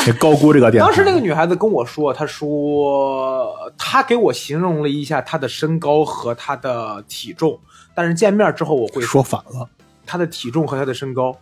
[0.07, 0.83] 你高估这个点。
[0.83, 7.59] 当时那个女孩子跟我说，她说她给我形容了一下她的身高和她的体重，
[7.94, 9.68] 但是见面之后我会说反了，
[10.07, 11.37] 她的体重和她的身高。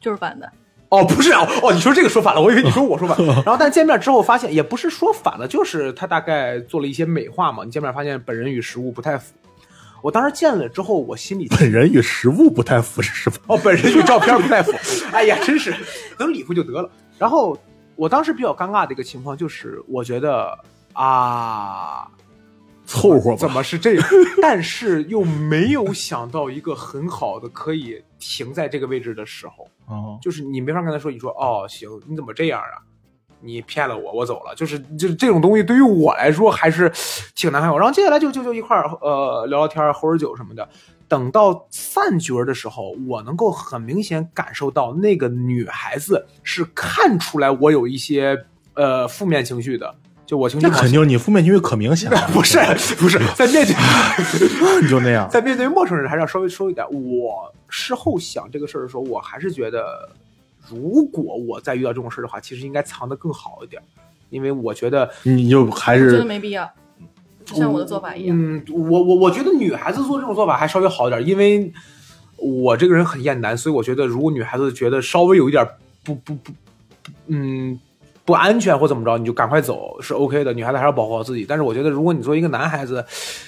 [0.00, 0.50] 就是反的。
[0.90, 3.34] 哦，不是哦，哦，你说这个说反了，我以为你说我说反了。
[3.36, 7.64] 然后，但见面之后发现，也不是说反了，就是她大概做了一些美化嘛。
[7.64, 9.32] 你见面发现本人与实物不太符。
[10.04, 13.38] 我当时见了之后，我心里本人与实物不太符是吧？
[13.46, 14.70] 哦，本人与照片不太符。
[15.10, 15.74] 哎呀，真是
[16.18, 16.90] 能理会就得了。
[17.18, 17.56] 然后
[17.96, 20.58] 我当时比较尴尬的一个情况就是，我觉得
[20.92, 22.06] 啊，
[22.84, 23.36] 凑合吧。
[23.38, 24.06] 怎么是这样？
[24.42, 32.76] 但是又没有想到一个很好的可以停在这个位置的时候，哦，就是你没法跟他说，你说哦行，你怎么这样啊？
[33.44, 34.54] 你骗了我，我走了。
[34.54, 36.90] 就是就是这种东西对于我来说还是
[37.36, 37.76] 挺难受。
[37.76, 40.68] 然后接下来就就就一块儿呃聊聊天，喝会儿酒什么的。
[41.06, 52.58] 等到散局儿的时候，我能够很明显感受到那个女孩子是看出来我有一些呃负面情绪的，就我情绪那肯定你负面情绪可明显了， 不是
[52.96, 53.74] 不是在面对
[54.82, 55.28] 你就那样。
[55.28, 56.84] 在面对陌生人还是要稍微收一点。
[56.90, 60.08] 我事后想这个事儿的时候，我还是觉得，
[60.68, 63.82] 如果我再遇到这种事儿的话，其实应该藏得更好一点，
[64.30, 66.70] 因为我觉得，你就还是觉得没必要，
[67.44, 68.36] 就像我的做法一样。
[68.38, 71.72] 嗯，我我我觉得女孩子做这种做法还稍微好一点，因为
[72.36, 75.66] 我这个人很厌男，所以我觉得如果女孩子觉得稍微有一点
[76.04, 76.52] 不不不，
[77.26, 77.78] 嗯。
[78.24, 80.52] 不安全或怎么着，你就赶快走是 OK 的。
[80.52, 81.44] 女孩子还是要保护好自己。
[81.46, 83.04] 但是我觉得，如果你作为一个男孩子，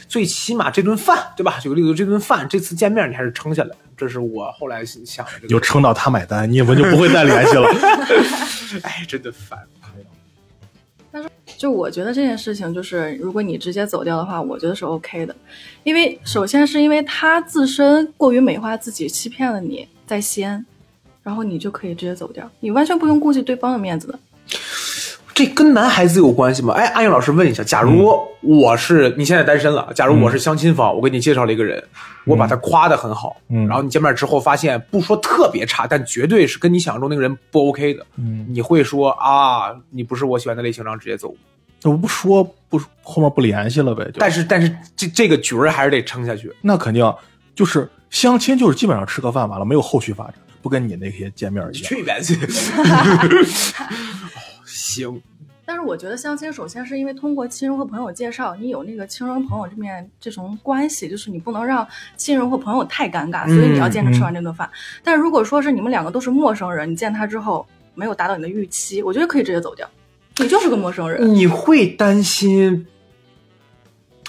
[0.06, 1.58] 最起码这顿饭，对吧？
[1.60, 5.48] 举个例子，这顿饭这次见面你还是撑下来，这是我后来想的这个。
[5.48, 7.68] 就撑到他买单，你们就不会再联系了。
[8.82, 9.58] 哎，真的烦。
[11.10, 15.34] 但是就我觉得这件事情，就是如果你直接走掉的话，我觉得是 OK 的，
[15.84, 20.66] 因为首先是因为他自身过于美化自己，欺骗了你在先，
[21.22, 24.18] 然后你就可以直接走掉，你完全不用顾及对方的面子的。
[25.34, 26.72] 这跟男孩子有关系吗？
[26.72, 31.82] 哎，阿英老师问一下，假如我是、你现在单身了，假如我是相亲方，我给你介绍了一个人，
[32.24, 41.34] 我把他夸的很好，嗯然后你见面之后发现不说特别差，但绝对是跟你想象中那个人不 OK 的，嗯，你会说啊，你不是我喜欢的类型，然后直接走。
[41.84, 44.10] 我不说不后面不联系了呗。
[44.18, 46.50] 但是但是这这个局儿还是得撑下去。
[46.62, 47.14] 那肯定
[47.54, 50.34] 就是相亲就是基本上吃个饭完了，没有后续发展，
[50.66, 51.84] 不跟你那些见面一样。
[51.84, 52.34] 去一边去。
[54.66, 55.22] 行，
[55.64, 64.68] 但是我觉得相亲，首先是因为通过亲人和朋友介绍，你有那个亲人朋友这面这种关系，就是你不能让亲人或朋友太尴尬，所以你要见他吃完这顿饭。
[65.04, 69.88] 但是如果说是你们两个都是陌生人，你见他之后没有达到你的预期，我觉得可以直接走掉，
[70.38, 71.32] 你就是个陌生人。
[71.32, 72.84] 你会担心？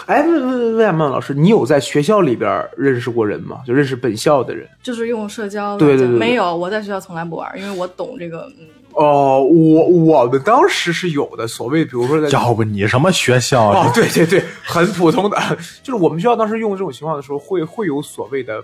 [0.05, 3.62] 哎，问问问问孟老师，你有在学校里边认识过人吗？
[3.65, 4.67] 就认识本校的人？
[4.83, 13.71] 就是用社交对对对对没有，我在学校从来不玩，因为我懂这个，嗯，哦，我我们当时是有的，所谓比如说在要不你什么学校？
[13.71, 15.38] 哦，对对对，很普通的，
[15.83, 18.63] 就是我们学校当时用这种情况的时候，会会有所谓的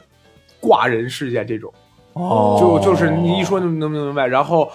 [0.60, 1.74] 挂人事件这种，
[2.14, 4.70] 哦，就就是你一说能能明白，然后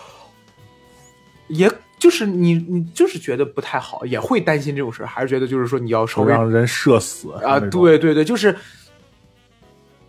[1.47, 8.55] 也就是你你就是觉得不太好，也会担心这种事儿，还是觉得就是说你要稍微让人社死啊，对对对，就是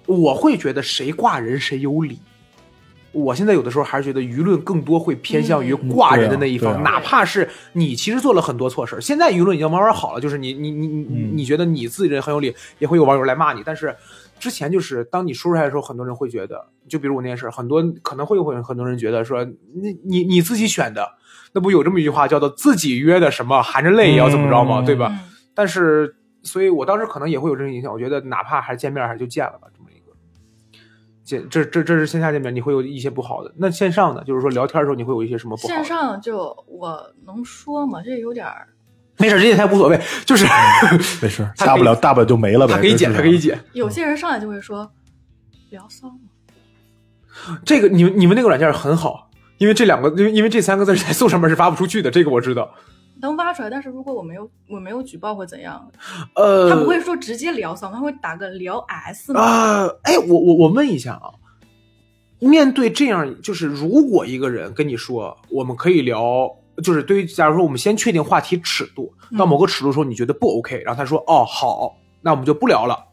[0.05, 2.19] 我会觉得谁挂人谁有理。
[3.11, 9.01] 我现在有的时候还是觉得舆论更多会偏向于嗯挂人的那一方，哪怕是你其实做了很多错事儿。
[9.01, 13.61] 现在舆论已经慢慢好了，就是你你你你嗯你觉得你自己人很有理，也会有网友来骂你。
[13.65, 13.95] 但是
[14.39, 21.07] 之前就是当你说出来的时候，很多人会觉得，就比如我那件事儿，很多可能会有很很多人觉得说，你你你自己选的，
[21.53, 24.81] 那不有这么一句话叫做自己约的什么含着泪也要怎么着吗？
[24.81, 25.09] 嗯对吧？
[25.11, 25.19] 嗯
[25.55, 27.91] 但是，所以我当时可能也会有这种影响。
[27.91, 29.67] 我觉得哪怕还是见面，还是就见了吧，
[31.29, 33.53] 见这这这是线下见面，你会有一些不好的。
[33.57, 34.23] 那线上呢？
[34.25, 35.75] 就是说聊天的时候，你会有一些什么不好的？
[35.75, 38.01] 线上就我能说吗？
[38.03, 38.67] 这有点儿，
[39.19, 40.45] 没事，这些才无所谓，就是
[41.21, 42.73] 没事，大不了大不了就没了呗。
[42.73, 43.59] 他可以剪，他可以剪。
[43.73, 44.91] 有些人上来就会说
[45.69, 46.15] 聊骚吗？
[47.63, 52.73] 这个你们你们那个软件很好，因为这两个，因为因为这三个字在 搜上面是发不出去的，这个我知道。
[53.21, 55.91] 能挖出来，但是如果我没有我没有举报会怎样？
[56.35, 59.41] 呃，他不会说直接聊骚，他会打个聊 S 吗？
[59.41, 61.31] 啊，哎，我我我问一下啊，
[62.39, 66.49] 面对这样，就是如果一个人跟你说我们可以聊，
[66.81, 73.07] 就是对于假如说我们先确定话题尺度，到某个尺度的时候你觉得不 OK，然后他说哦好，那我们就不聊了，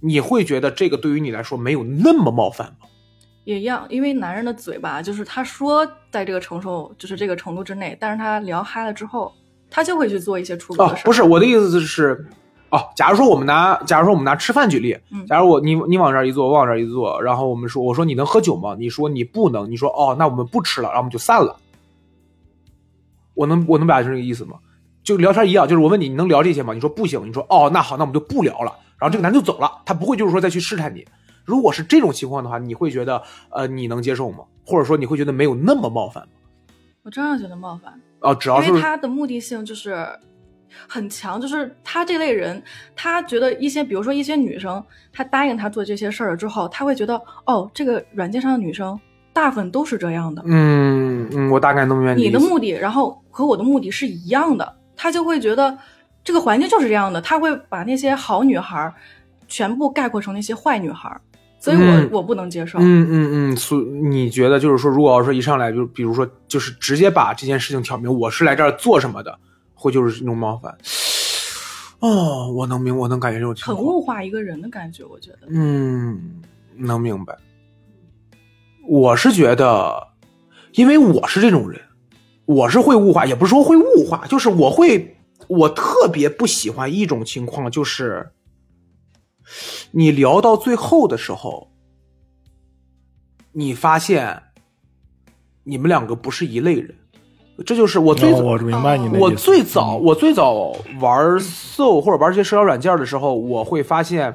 [0.00, 2.88] 你会觉得这个对于你来说没有那么冒犯吗？
[3.48, 9.32] 也一样，因为男人的嘴巴就是他说在这个承受就是这个程度之内，但是他聊嗨了之后，
[9.70, 12.26] 他就会去做一些出格的事，不是我的意思是，
[12.68, 14.94] 哦，假如说我们拿，假如说我们拿吃饭举例，
[15.26, 18.76] 假如我你你往这儿一坐，我往这儿一坐，然后我们说，我说你能喝酒吗？
[18.78, 21.56] 你说你不能，你说哦，那我们不吃了，然后我们就散了。
[23.32, 24.58] 我能我能表达成这个意思吗？
[25.02, 26.74] 就聊天一样，就是我问你，你能聊这些吗？
[26.74, 28.76] 你说不行，你说哦，那好，那我们就不聊了。
[28.98, 31.02] 然后这个男就走了，他不会就是说再去试探你。
[31.48, 34.44] 如果是这种情况的话，你会觉得呃你能接受吗？
[34.66, 36.32] 或者说你会觉得没有那么冒犯吗？
[37.02, 40.06] 我真的觉得冒犯，哦、只要是因为他的目的性就是
[40.86, 42.62] 很强，就是他这类人，
[42.94, 49.00] 他觉得一些，比如说一些女生，他答应他做这些事儿了之后，他会觉得哦，这个软件上的女生
[49.32, 55.78] 大部分都是这样的，嗯嗯，我大概能明白你的目的，然后和我的目的是一样的，他就会觉得
[56.22, 58.92] 这个环境就是这样的，他会把那些好女孩儿
[59.46, 61.18] 全部概括成那些坏女孩儿，
[61.60, 62.78] 所以我、嗯我不能接受。
[62.78, 69.38] 嗯嗯嗯，所你觉得就是说，如果要说一上来就比如说就是直接把这件事情挑明，我是来这儿做什么的，
[69.74, 70.76] 会就是那种冒犯。
[72.00, 73.76] 哦，我能明，我能感觉这种情很。
[73.76, 75.48] 物化一个人的感觉，我觉得。
[75.50, 76.40] 嗯，
[76.76, 77.36] 能明白。
[78.88, 80.08] 我是觉得，
[80.74, 81.80] 因为我是这种人，
[82.46, 85.16] 我是会物化，也不是说会物化，就是我会，
[85.48, 88.30] 我特别不喜欢一种情况，就是
[89.92, 91.68] 你聊到最后的时候，
[93.52, 94.42] 你发现
[95.64, 96.94] 你们两个不是一类人，
[97.64, 99.18] 这就是我最哦我明白你的。
[99.18, 100.52] 我最早嗯我最早
[101.00, 104.34] 玩 Soul 或者玩这些社交软件的时候，我会发现，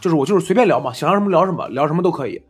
[0.00, 2.42] 就是我就是随便聊嘛，想聊什么聊什么，聊什么都可以。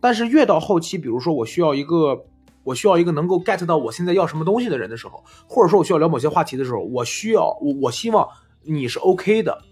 [0.00, 2.26] 但是越到后期，比如说我需要一个，
[2.64, 8.28] 我需要一个能够 get 到我现在要什么东西的人的时候，或者说我需要聊某些话题的时候，我需要我我希望
[8.62, 9.62] 你是 OK 的，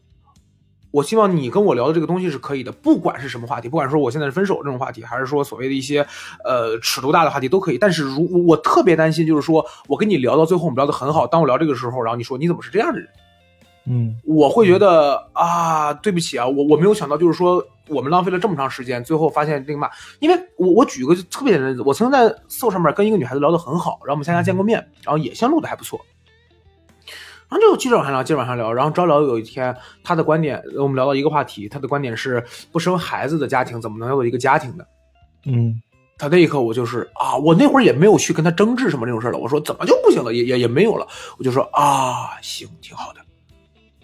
[0.94, 6.06] 我希望你跟我聊的这个东西是可以的，不管是什么话题，不管说我现在是分手这种话题，还是说所谓的一些
[6.44, 7.78] 呃尺度大的话题都可以。
[7.78, 13.08] 但是如我我特别担心，就是说我跟你聊到最后，我们聊得很好，当我聊这个时候，然后你说你怎么是这样的人，
[13.86, 19.90] 嗯，我会觉得啊，对不起啊，我我没有想到，就是说我们浪费了这么长时间，最后发现那个嘛，
[20.20, 26.00] 因为我我举个特别简单的例子，我曾经在 So 上面跟一个女孩子聊得很好，然后我们参加见过面，然后也相处的还不错。
[27.54, 34.84] 然后就接着往下聊，接着往下聊，然后招聊有一天，他的观点，我们聊到一个话题，他的观点是不生孩子的家庭怎么能有一个家庭呢？
[35.46, 35.80] 嗯，
[36.18, 39.38] 他那一刻我就是啊，我那会儿也没有去跟他争执什么这种事儿了。
[39.38, 40.34] 我说怎么就不行了？
[40.34, 41.06] 也也也没有了。
[41.38, 43.20] 我就说啊，行，挺好的。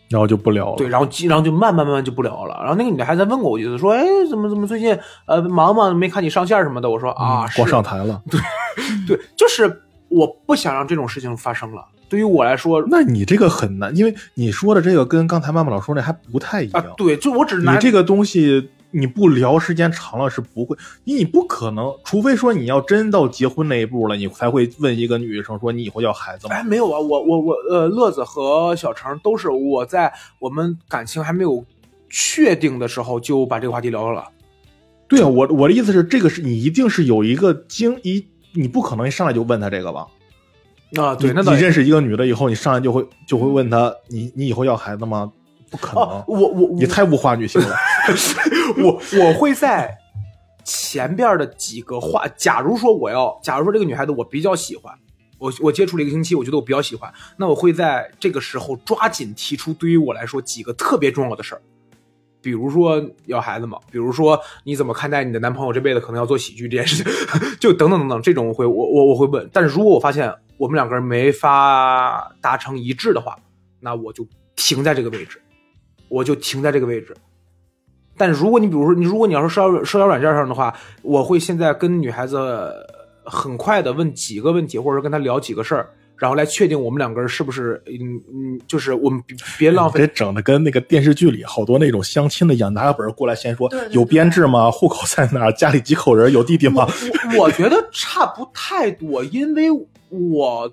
[0.08, 0.76] 然后就不聊了。
[0.76, 2.56] 对，然后然后就慢慢慢慢就不聊了。
[2.60, 5.94] 然后那个女的还在问过我一次，说，哎，怎么怎么最近呃忙吗？
[5.94, 6.90] 没看你上线什么的。
[6.90, 8.20] 我说啊，光是上台了。
[8.28, 8.40] 对
[9.06, 11.84] 对，就是我不想让这种事情发生了。
[12.10, 26.56] 对于我来说，那你这个很难，因为你说的这个跟刚才曼曼老说那还不太一样。，啊对，就我只拿你这个东西你不聊时间长了是不会，你不可能，除非说你要真到结婚那一步了，你才会问一个女生说你以后要孩子吗？
[26.56, 31.64] 哎，没有啊，我我我呃，乐子和小程都是我在我们感情还没有
[32.08, 34.24] 确定的时候就把这个话题聊了。
[35.06, 40.08] 对啊，我我的意思是，这个是你一定是有一个经一，你不可能一上来就问他这个吧？
[40.96, 45.30] 啊，对，那你认识一个女的以后，你上来就会就会问她，你你以后要孩子吗？
[45.70, 47.76] 不可能，啊，我我你太物化女性了。
[48.82, 49.96] 我我会在
[50.64, 54.92] 前边的几个话，假如说我要，假如说这个女孩子我比较喜欢，
[55.38, 61.62] 我我接触了一个星期，我觉得我比较喜欢，那我会在这个时候抓紧提出对于我来说几个特别重要的事儿，
[62.42, 67.12] 比如说要孩子嘛，比如说你怎么看待你的男朋友这辈子可能要做喜剧这件事情，
[67.60, 73.34] 就等等等等，这种我会我我我会问，但是如果我发现我们两个人没法达成一致的话，
[73.80, 75.40] 那我就停在这个位置，
[76.10, 77.16] 我就停在这个位置。
[78.14, 82.70] 但如果你比如说你，如果你要是社交社交软件上的话，我会现在跟女孩子
[83.24, 85.88] 很快的问几个问题，或者跟她聊几个事儿，
[86.18, 94.70] 然后来确定我们两个人是不是嗯嗯，就是我们别别浪费别整的跟那个电视剧里好多那种相亲的一样，拿个本儿过来先说有编制吗？
[94.70, 95.52] 户口在哪儿？
[95.54, 96.30] 家里几口人？
[96.30, 96.86] 有弟弟吗？
[97.38, 99.70] 我我觉得差不太多，因为
[100.10, 100.72] 我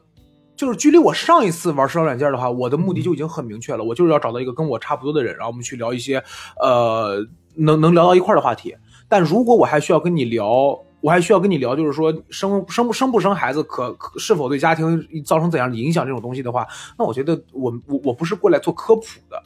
[0.56, 6.24] 就是距离我上一次玩社交软件的话，我的目的就已经很明确了，我就是要找到一个跟我差不多的人，然后我们去聊一些
[6.60, 7.26] 呃
[7.56, 8.76] 能能聊到一块儿的话题。
[9.08, 16.68] 但如果我还需要跟你聊，我还需要跟你聊，就是说生生不生不生孩子可可是否对家庭造成怎样的影响这种东西的话，
[16.98, 19.42] 那我觉得我我我不是过来做科普的。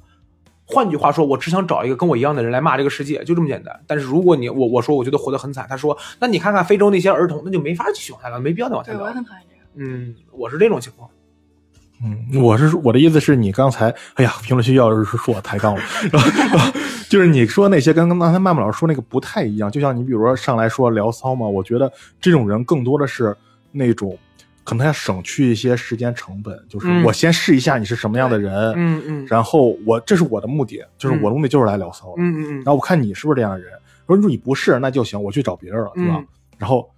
[0.65, 3.77] 换句话说，我只想找一个跟我一样的人来骂这个世界，就这么简单。
[3.85, 9.15] 但是如果你我我说我觉得活得很惨，他说那你看看非洲那些儿童，那就没法继续往下聊，没必要再往下对，我也聊。
[9.15, 9.50] 很讨厌这个。
[9.76, 11.09] 嗯，我是这种情况。
[12.03, 16.72] 嗯，我是我的意思是你刚才，哎呀，评论区要是说我抬杠了，然后
[17.07, 23.36] 就是你说那些跟刚才曼曼老师说那个不太一样，就像你比如说上来说聊骚嘛，我觉得这种人更多的是
[23.72, 24.17] 那种
[24.63, 33.74] 可能要省去一些时间成本，就是嗯我先试一下你是什么样的人，嗯嗯然后我这是我的目的，就是我的目的就是来聊骚的，嗯嗯然后我看你是不是这样的人，
[34.07, 36.15] 如果你不是那就行，我去找别人了，对吧？
[36.17, 36.89] 嗯然后。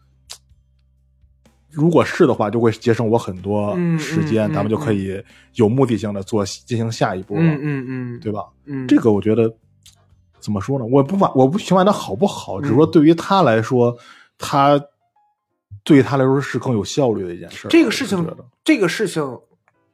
[1.73, 5.21] 如果是的话，就会节省我很多嗯时间，嗯咱们就可以
[5.55, 8.45] 有目的性的做进行下一步了，嗯嗯嗯，对吧？
[8.65, 9.53] 嗯，这个我觉得
[10.39, 10.85] 怎么说呢？
[10.85, 13.97] 我不管，我不评判它好不好，只是说对于他来说，
[14.37, 14.79] 他
[15.83, 17.67] 对于他来说是更有效率的一件事。
[17.69, 18.25] 这个事情
[18.63, 19.39] 这个事情，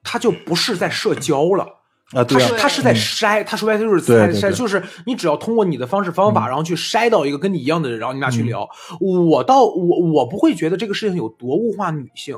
[0.04, 1.79] 他就不是在社交了。
[2.12, 8.70] 啊，它对啊，是它是在筛，他说白了就是对在筛，就是你只要通过你的方式方法，嗯然后去筛到一个跟你一样的人，然后你俩去嗯聊。
[8.99, 12.38] 我倒我我不会觉得这个事情有多物化女性，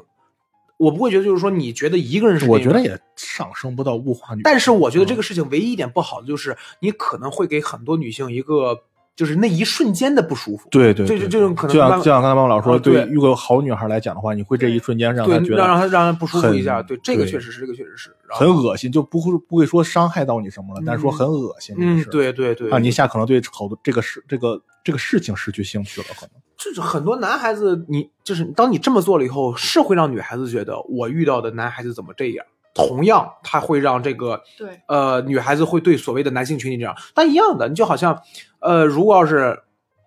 [0.77, 8.77] 我不会觉得就是说你觉得一个人是我觉得也上升不到物化女，但是我觉得这个个事情唯一一点不好的就是你可能会给很多女性一个
[9.21, 10.67] 就是那一瞬间的不舒服。
[10.71, 26.31] 对对，这对这种可能就像就像刚才妈妈老说，啊对对，如果好女孩来讲的话，你会这一瞬间让对她，觉得让让她让她不舒服一下，对，这个确实是，这个确实是，很恶心，就不会不会说伤害到你什么了，但是说很恶心嗯对对对，让你一下可能对好多这个事这个这个事情失去兴趣了，可能。
[26.57, 32.45] 就是很多男孩子，你就是当你这么做了以后，是会让女孩子觉得我遇到的男孩子怎么这样。
[32.73, 36.95] 同样，他会让这个对，呃女孩子会对所谓的男性群体这样。
[37.13, 38.21] 但一样的，你就好像
[38.59, 39.63] 呃，如果要是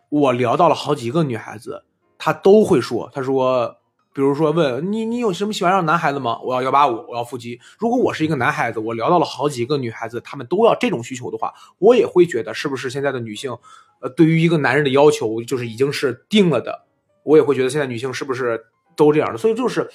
[0.08, 1.84] 我聊到了好几个女孩子，
[2.18, 3.76] 她都会说，她说，
[4.14, 6.38] 比如说问你你有什么喜欢上男孩子吗？
[6.42, 7.60] 我要幺八五，我要腹肌。
[7.78, 13.56] 如果我是一个男孩子，我聊到了好几个女孩子，她们都要这种需求的话，我也会觉得是不是现在的女性，
[14.00, 16.84] 呃，对于一个男人的要求就是已经是定了的。
[17.24, 19.38] 我也会觉得现在女性是不是都这样的？
[19.38, 19.90] 所以就是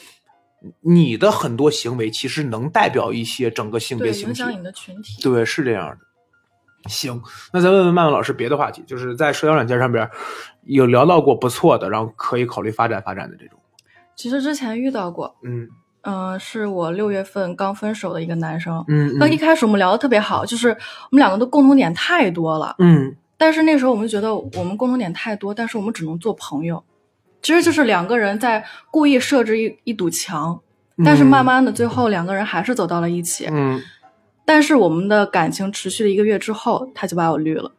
[0.81, 4.29] 你的很多行为其实能代表一些整个性别对，形体。
[4.29, 5.21] 影响你的群体。
[5.21, 5.97] 对，是这样的。
[6.89, 10.09] 行，那再问问曼曼老师别的话题，就是在社交软件上边
[10.63, 13.59] 有聊到过不错的，然后可以考虑发展发展的这种。
[14.15, 15.67] 其实之前遇到过，嗯
[16.01, 18.83] 嗯、是我六月份刚分手的一个男生。
[18.87, 20.75] 嗯那一开始我们聊的特别好，就是我
[21.11, 22.75] 们两个的共同点太多了。
[22.79, 26.83] 嗯但是那时候我们就觉得我们共同点太多，但是我们只能做朋友。
[27.41, 30.59] 其实就是两个人在故意设置一一堵墙，
[31.03, 33.47] 但是慢慢的最后两个人还是走到了一起。
[33.51, 33.81] 嗯
[34.45, 37.71] 但是我们的感情持续了一个月之后，他就把我绿了。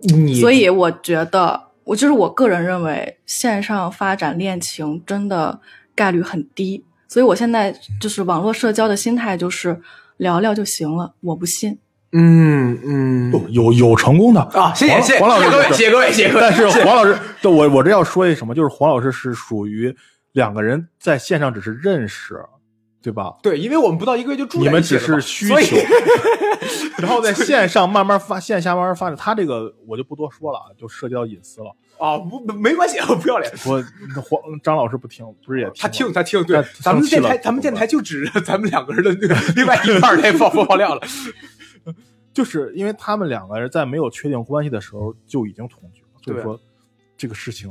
[0.00, 5.60] 你所以我觉得，我就是我个人认为，线上发展恋情真的
[5.94, 6.84] 概率很低。
[7.06, 9.80] 所以我现在就是网络社交的心态就是，
[10.16, 11.78] 聊聊就行了，我不信。
[12.12, 16.40] 嗯嗯有有成功的啊，谢谢谢谢黄黄老师谢谢各位，谢谢各位，谢谢各位。
[16.40, 19.94] 但是黄老师，对我我这要说一什么，就是黄老师是属于
[20.32, 22.40] 两个人在线上只是认识，
[23.02, 23.34] 对吧？
[23.42, 25.76] 对，因为我们不到一个月就住你们只是需求，
[26.98, 29.16] 然后在线上慢慢发，线下慢慢发展。
[29.16, 31.74] 他这个我就不多说了，就涉及到隐私了。
[31.98, 33.50] 啊，不没关系， 不要脸。
[33.64, 33.82] 我
[34.20, 41.00] 黄张老师不听，不是也他听他听，对，咱们电台咱们电台就指着咱们两个人的那个另外一半来爆爆料了。
[42.32, 46.60] 就是因为他们两个人在没有确定关系的时候就已经同居了，所以说
[47.16, 47.70] 这个事情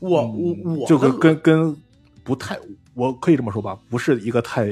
[0.00, 1.76] 我嗯我我就跟跟跟
[2.24, 2.58] 不太，
[2.94, 4.66] 我可以这么说吧，不是一个太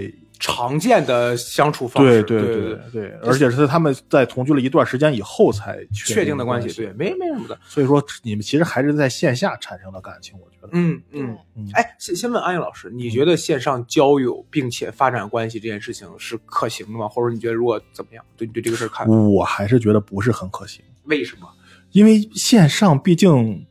[0.47, 7.59] 常见的相处方式，对对对对，而且是他们在同居了一段时间以后才确定的关系，对，没没什么的。
[7.67, 11.35] 所以说你们其实还是在线下产生了感情，我觉得，嗯嗯。
[11.57, 17.09] 嗯，哎，先先问安逸老师，你觉得线上交友并且发展关系这件事情是可行的吗？
[17.09, 18.23] 或者你觉得如果怎么样？
[18.37, 19.09] 对你对这个事儿看？
[19.09, 21.49] 我还是觉得不是很可行，为什么
[21.93, 23.67] 因为线上毕竟，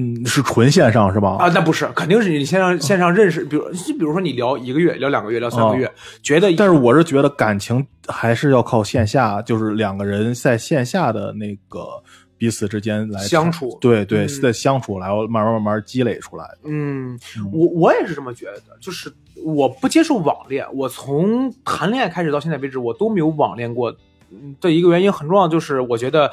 [0.00, 1.36] 嗯，是纯线上是吧？
[1.38, 1.50] 啊？
[1.54, 5.90] 那不是，肯定是你线上线上认识，比如就比如说你聊一个月、聊两个月、聊三个月，
[6.22, 11.80] 觉得但是我是觉得感情还是要靠线下，就是两个人在线下的那个
[12.38, 16.58] 彼此之间来相处对对，嗯在相处，然后慢慢慢慢积累出来的。
[16.64, 19.12] 嗯，嗯我我也是这么觉得，就是
[19.44, 23.90] 我不接受网恋，我从谈恋爱开始到现在为止，我都没有网恋过。
[24.32, 26.30] 嗯的一个原因很重要，就是我觉得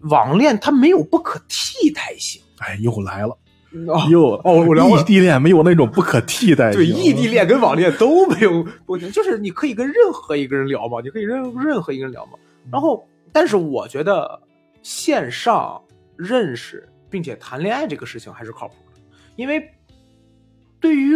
[0.00, 2.40] 网恋它没有不可替代性。
[2.58, 3.38] 哎，又来了，
[3.86, 6.80] 哦又异地恋没有那种不可替代性。
[6.80, 12.32] 对，异地恋跟网恋都没有不行， 就是你可以跟任何一个人聊嘛，你可以任任何一个人聊嘛。
[12.72, 14.40] 然后，但是我觉得
[14.82, 15.80] 线上
[16.16, 19.00] 认识并且谈恋爱这个事情还是靠谱的，
[19.36, 19.70] 因为
[20.80, 21.14] 对于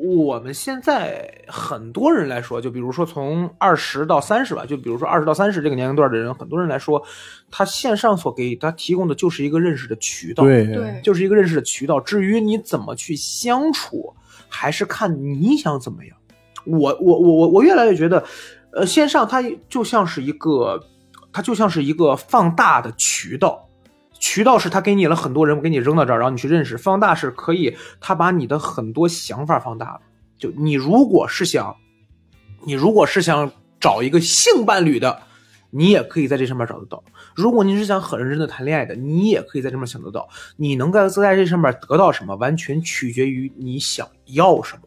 [0.00, 7.02] 我们现在很多人来说，就比如说从二十到三十吧，就比如说二十到三十这个年龄段的人，很多人来说，
[7.50, 10.44] 他线上所给他提供的就是一个认识的渠道。
[10.44, 11.98] 对对就是一个认识的渠道。
[11.98, 14.14] 至于你怎么去相处，
[14.48, 16.16] 还是看你想怎么样。
[16.64, 18.24] 我我我我我越来越觉得，
[18.72, 20.80] 呃，线上它就像是一个，
[21.32, 23.67] 它就像是一个放大的渠道。
[24.18, 26.76] 渠道是他给你了很多人，我给你扔到这儿，然后你去认识。
[26.76, 30.00] 放大是可以，他把你的很多想法放大了。
[30.36, 31.76] 就你如果是想，
[32.64, 33.50] 你如果是想
[33.80, 35.22] 找一个性伴侣的，
[35.70, 37.02] 你也可以在这上面找得到。
[37.34, 40.28] 如果你是想很认真的谈恋爱的，你也可以在这面想得到。
[40.56, 44.82] 你能够在这上面得到什么，完全取决于你想要什么。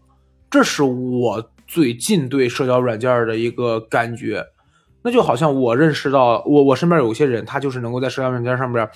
[0.50, 4.46] 这是我最近对社交软件的一个感觉。
[5.04, 8.88] 那就好像我认识到我我身边有些人，他就是能够在社交软件上面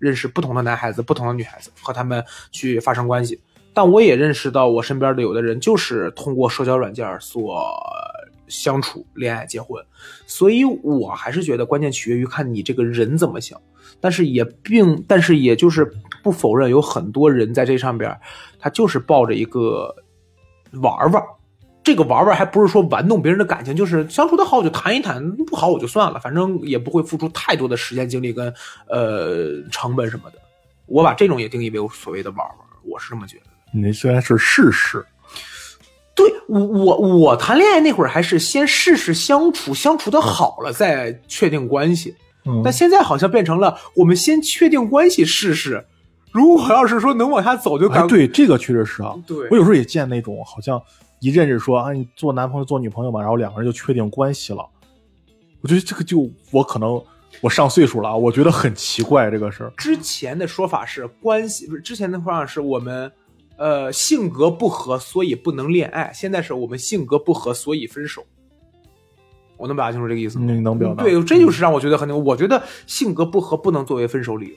[0.00, 3.40] 认识不同的男孩子、不同的女孩子，和他们去发生关系。
[3.72, 7.72] 但我也认识到我身边的有的人就是通过社交软件所
[8.48, 9.80] 相处、恋爱、结婚。
[10.26, 13.60] 所以我还是觉得关键取决于看你这个人怎么想。
[14.00, 15.88] 但是也并，但是也就是
[16.22, 18.18] 不否认有很多人在这上边，
[18.58, 19.94] 他就是抱着一个
[20.72, 21.22] 玩玩。
[21.82, 28.52] 这个玩玩还不是说玩弄别人的感情，就是相处的好就谈一谈，不好我就算了，反正也不会付出太多的时间精力跟
[28.88, 30.38] 呃成本什么的。
[30.86, 33.44] 我把这种也定义为所谓的玩玩，我是这么觉得。
[33.72, 35.04] 你虽然是试试，
[36.14, 42.14] 对我我我谈恋爱那会儿还是先试试相处，相处的好了再确定关系。
[42.44, 45.84] 嗯但现在好像变成了我们先确定关系试试，
[46.32, 49.14] 如果要是说能往下走就哎，赶对，这个确实是啊。
[49.26, 50.82] 对我有时候也见那种好像
[51.20, 54.66] 一认识说啊，你做男朋友做女朋友嘛，然后两个人就确定关系了。
[55.60, 57.00] 我觉得这个就我可能
[57.40, 59.72] 我上岁数了啊，我觉得很奇怪这个事儿。
[59.76, 63.12] 之前的说法是关系，不是之前的说法是我们
[63.56, 66.10] 呃性格不合，所以不能恋爱。
[66.14, 68.24] 现在是我们性格不合，所以分手。
[69.58, 70.46] 我能表达清楚这个意思吗？
[70.50, 71.04] 你能表达？
[71.04, 72.16] 对，这就是让我觉得很牛。
[72.16, 74.54] 我觉得性格不合不能作为分手理由。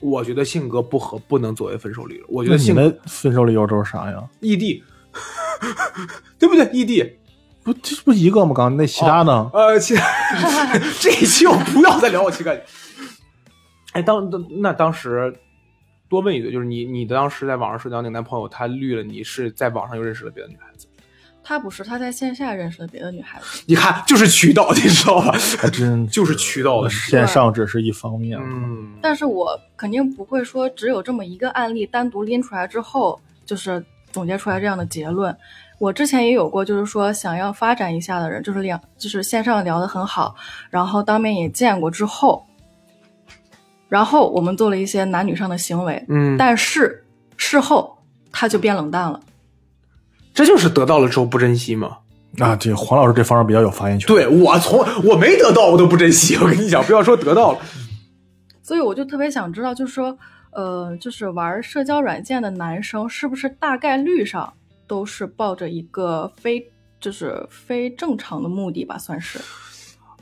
[0.00, 2.26] 我觉得性格不合不能作为分手理由。
[2.28, 4.22] 我觉得你得性格们分手理由都是啥呀？
[4.40, 4.84] 异地，
[6.38, 6.68] 对不对？
[6.72, 7.18] 异地，
[7.62, 8.52] 不，这不一个吗？
[8.54, 9.50] 刚那其他呢？
[9.52, 10.04] 呃，其他
[11.00, 12.60] 这一期我不要再聊我情感。
[13.92, 15.32] 哎，当当那当时
[16.08, 20.86] 多问一句，就是你你当时在网上社交那个男朋友，他绿了你是在网上又认识了别的女孩子？
[21.46, 23.62] 他不是，他在线下认识了别的女孩子。
[23.66, 25.36] 你看，就是渠道，你知道吧？
[25.58, 27.10] 还真就是渠道的事。
[27.10, 28.38] 线上只是一方面。
[28.42, 33.84] 嗯，但是我肯定不会说只有这么一个案例单独拎出来之后，就是
[34.14, 35.36] 总结出来这样的结论。
[35.80, 40.36] 我之前也有过，就是说想要发展一下的人，就是两，就是线上聊得很好，
[40.70, 42.46] 然后当面也见过之后，
[43.88, 47.04] 然后我们做了一些男女上的行为，嗯，但是
[47.36, 47.98] 事后
[48.30, 49.20] 他就变冷淡了。
[50.32, 51.98] 这就是得到了之后不珍惜嘛。
[52.38, 54.06] 啊，这黄老师这方面比较有发言权。
[54.08, 56.36] 对我从我没得到，我都不珍惜。
[56.36, 57.58] 我跟你讲，不要说得到了，
[58.62, 60.16] 所以我就特别想知道，就是说，
[60.54, 64.52] 呃，就是玩社交软件的男生，是不是大概率上
[64.86, 66.64] 都是抱着一个非
[67.00, 68.96] 就是非正常的目的吧？
[68.96, 69.38] 算是。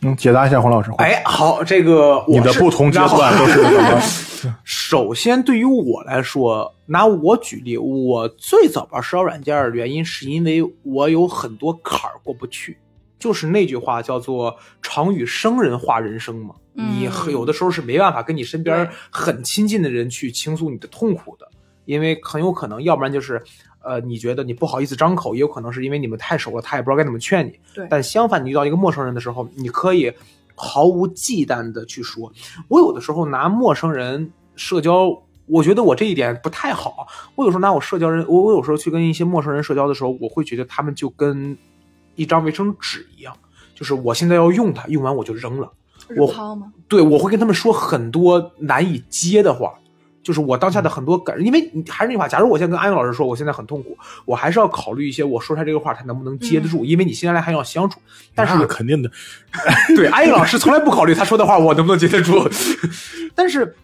[0.04, 0.90] 嗯，解答一下黄老师。
[0.98, 4.58] 哎，好，这个你的不同阶段都是什么？
[4.64, 12.78] 首先，对于我来说，拿我举例，我最早玩社交软件的原因，是因为我有很多坎儿过不去。
[13.20, 21.48] 就是那句话叫做“常与生人话人生”嘛，你有的时候是没办法跟你身边很亲近的人去倾诉你的痛苦的，
[21.84, 23.42] 因为很有可能，要不然就是。
[23.84, 27.58] 呃，你觉得你不好意思张口，也有可能是因为你们太熟了，他也不知道该怎么劝你。
[27.74, 27.84] 对。
[27.90, 30.12] 但相反，你遇到一个陌生人的时候，你可以
[30.54, 32.32] 毫无忌惮的去说。
[32.68, 37.08] 我有的时候拿陌生人社交，我觉得我这一点不太好。
[37.34, 41.58] 我有时候拿我社交人，我我有时候去跟一些陌生人社交的时候，我会觉得他们就跟
[42.14, 43.36] 一张卫生纸一样，
[43.74, 45.68] 就是我现在要用它，用完我就扔了。
[46.16, 46.32] 我？
[46.88, 49.72] 对，我会跟他们说很多难以接的话。
[50.22, 57.98] 就是我当下的很多感，因为你还是那句话，假如我现在跟安勇老师说我现在很痛苦，我还是要考虑一些我说出来这个话他能不能接得住，因为你接下来还要相处。
[58.32, 59.10] 但是肯定的，
[59.96, 62.48] 对安勇老师从来不考虑他说的话我能不能接得住。
[63.34, 63.74] 但是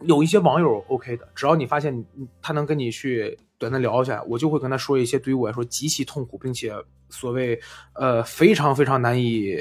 [0.00, 2.02] 有一些网友 OK 的，只要你发现
[2.40, 6.72] 他能跟你去短暂聊一下，我就会跟他说一些对于我来说极其痛苦并且
[7.10, 7.60] 所谓
[7.92, 9.58] 呃非常非常难以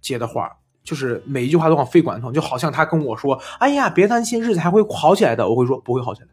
[0.00, 0.52] 接的话。
[0.88, 6.28] 就是每一句话都往肺管疼，就好像他跟我说：“哎呀，别担心，日子还会好起来的。”我会说：“不会好起来，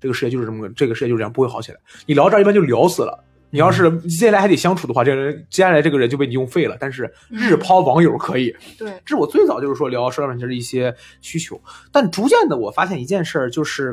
[0.00, 3.24] 这个世界就是这么，这个世界就是这样，不会好起来。”你聊这儿一般就聊死了。
[3.50, 6.76] 你要是接下来还得相处的话，这个人接下来这个人就被你用废了。
[6.78, 11.60] 但是日抛网友可以，对，这是我最早就是说聊社交软件的一些需求。
[11.90, 13.92] 但逐渐的，我发现一件事儿就是。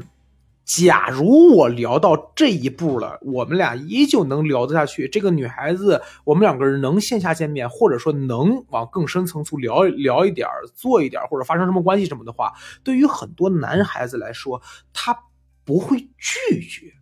[0.66, 5.10] 假如我聊到这一步了，我们俩依旧能聊得下去。
[5.10, 12.54] 这个女孩子，我们两个人能线下见面，或者说能往更深层次聊聊一点做一点或者发生什么关系什么的话，
[12.84, 14.62] 对于很多男孩子来说，
[14.94, 15.18] 他
[15.66, 16.94] 不会拒绝。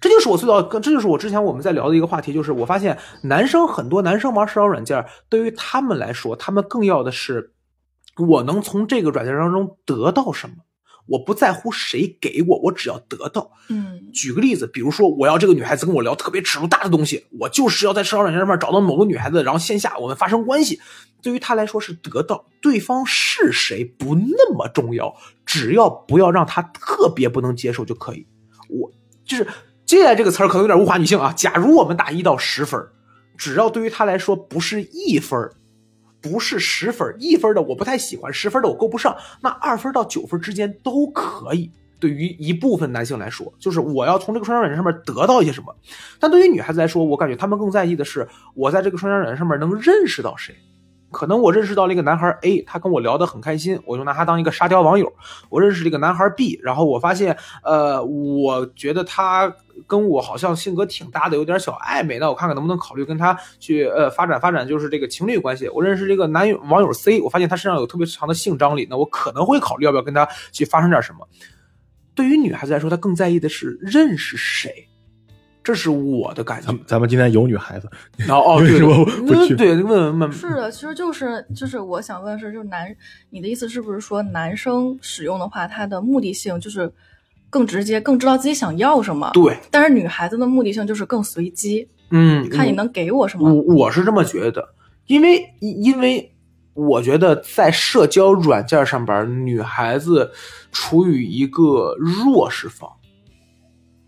[0.00, 7.52] 这就是我最早，这就是我之前我们在聊的一个话题，就是我发现男生很多男生玩社交软件，对于他们来说，他们更要的是
[8.16, 10.56] 我能从这个软件当中得到什么。
[11.06, 13.50] 我不在乎谁给我，我只要得到。
[13.68, 20.80] 嗯，举个例子，比如说我要这个女孩子跟我聊特别尺度大的东西，我就是要在社交软件上面找到某个女孩子，然后线下我们发生关系。
[21.22, 28.26] 对于她来说是得到，对方是谁不那么重要，只要不要让她特别不能接受就可以。
[28.68, 28.90] 我
[29.24, 29.46] 就是
[29.86, 31.32] 接下来这个词儿可能有点物化女性啊。
[31.36, 32.80] 假如我们打一到十分，
[33.36, 35.50] 只要对于她来说不是一分。
[36.24, 41.70] 不是十分一分的我不太喜欢，十分的我够不上，那二分到九分之间都可以。
[42.00, 45.74] 对于一部分男性来说，就是我要从这个双交软件上面得到一些什么。
[46.18, 50.54] 但对于女孩子来说，我感觉她们更在意的是我在这个双交软件上面能认识到谁。
[51.14, 55.10] 可能我认识到了一个男孩 A，他跟我聊得很开心，我就拿他当一个沙雕网友。
[55.48, 59.54] 我认识了一个男孩 B，然后我发现，呃，我觉得他
[59.86, 62.18] 跟我好像性格挺搭的，有点小暧昧。
[62.18, 65.68] 那我看看能不能考虑跟他去呃发展发展，就是这个情侣关系。
[65.68, 71.26] 我认识这个男网友 C，我发现他身上有特别强的性张力，那我可能会考虑要不要跟他去发生点什么。
[72.14, 74.88] 对于女孩子来说，她更在意的是认识谁。
[75.64, 76.66] 这是我的感觉。
[76.66, 77.88] 咱咱们今天有女孩子，
[78.18, 78.78] 然后哦， 对，
[79.26, 79.56] 不去？
[79.56, 80.32] 对，问问问。
[80.32, 82.94] 是的，其实就是就是我想问的是，就是男，
[83.30, 86.92] 你的意思是不是说男生使用的话，他的目的性就是
[87.48, 89.30] 更直接，更知道自己想要什么？
[89.32, 89.56] 对。
[89.70, 93.50] 但是女孩子的目的性就是更随机，嗯，看你能给我什么。
[93.50, 94.74] 我我是这么觉得，
[95.06, 96.30] 因为因为
[96.74, 100.30] 我觉得在社交软件上边，女孩子
[100.70, 102.90] 处于一个弱势方。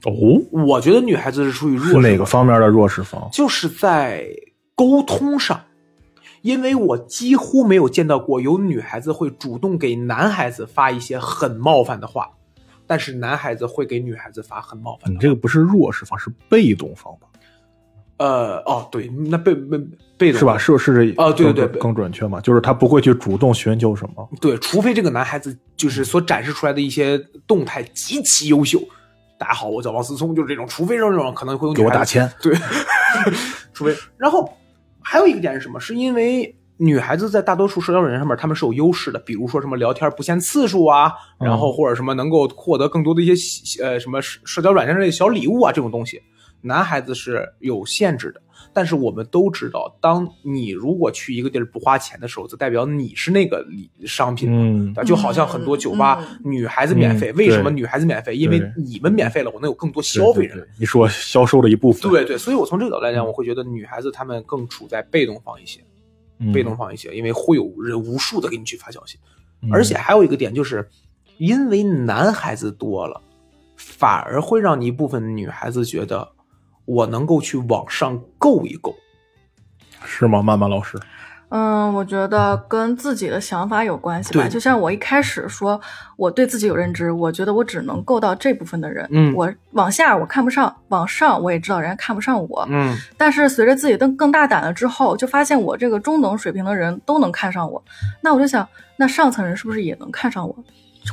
[0.05, 0.13] 哦，
[0.51, 3.29] 我觉得女孩子是处于弱势，哪个方面的弱势方？
[3.33, 4.27] 就是在
[4.75, 5.61] 沟通上，
[6.43, 12.31] 因为我几乎没有见到过有女孩子会主动给男孩子发一些很冒犯的话，
[12.87, 15.13] 但是男孩子会给女孩子发很冒犯。
[15.13, 17.27] 你这个不是弱势方，是被动方吧？
[18.19, 19.79] 呃，哦，对，那被被
[20.17, 20.57] 被动是吧？
[20.57, 21.15] 是不是？
[21.19, 22.41] 哦，对对对，更准确嘛？
[22.41, 24.29] 就是他不会去主动寻求什么？
[24.41, 28.81] 对，除非这个男孩子就是所展示出来的一些动态极其优秀。
[29.39, 32.55] 大家好，我叫王思聪，就是这种，除非这种可能会给我打钱，对，
[33.75, 33.95] 除非。
[34.17, 34.51] 然后
[35.03, 35.79] 还有一个点是什么？
[35.79, 46.23] 是因为女孩子在大多数社交软件上面，她们是有优势的，比如说什么聊天不限次数啊，然后或者什么能够获得更多的一些呃什么社社交软件上的小礼物啊这种东西。
[46.63, 48.41] 男孩子是有限制的。
[48.77, 54.59] 但是我们都知道，当你如果去一个地儿不花钱的时候，就代表你是那个礼商品嘛。
[54.61, 54.93] 嗯。
[54.93, 58.37] 对吧就好像很多酒吧、嗯女孩子免费，嗯为什么女孩子免费？
[58.37, 60.69] 因为你们免费了，我能有更多消费人。
[60.79, 65.81] 你说销售的一部分，对对，所以我从这个角度来讲，我会觉得女孩子她们更处在被动方一些，
[66.39, 66.53] 嗯。
[66.53, 69.19] 被动方一些，因为会有人无数的给你去发消息，
[69.63, 69.71] 嗯。
[69.73, 70.87] 而且还有一个点就是，
[71.39, 73.19] 因为男孩子多了，
[73.77, 76.29] 反而会让一部分女孩子觉得
[76.87, 78.95] 我能够去往上够一够。
[80.09, 80.41] 是吗？
[80.41, 80.97] 曼曼老师，
[81.49, 84.47] 嗯，我觉得跟自己的想法有关系吧。
[84.49, 85.81] 就像我一开始说，
[86.17, 92.65] 我对自己有认知，我觉得我只能够到这部分的人，嗯我往下我看不上，往上我也知道人家看不上我。
[92.71, 97.83] 嗯但是随着自己更更大胆了之后，就发现我这个中等水平的人都能看上我，
[98.21, 100.55] 那我就想，那上层人是不是也能看上我？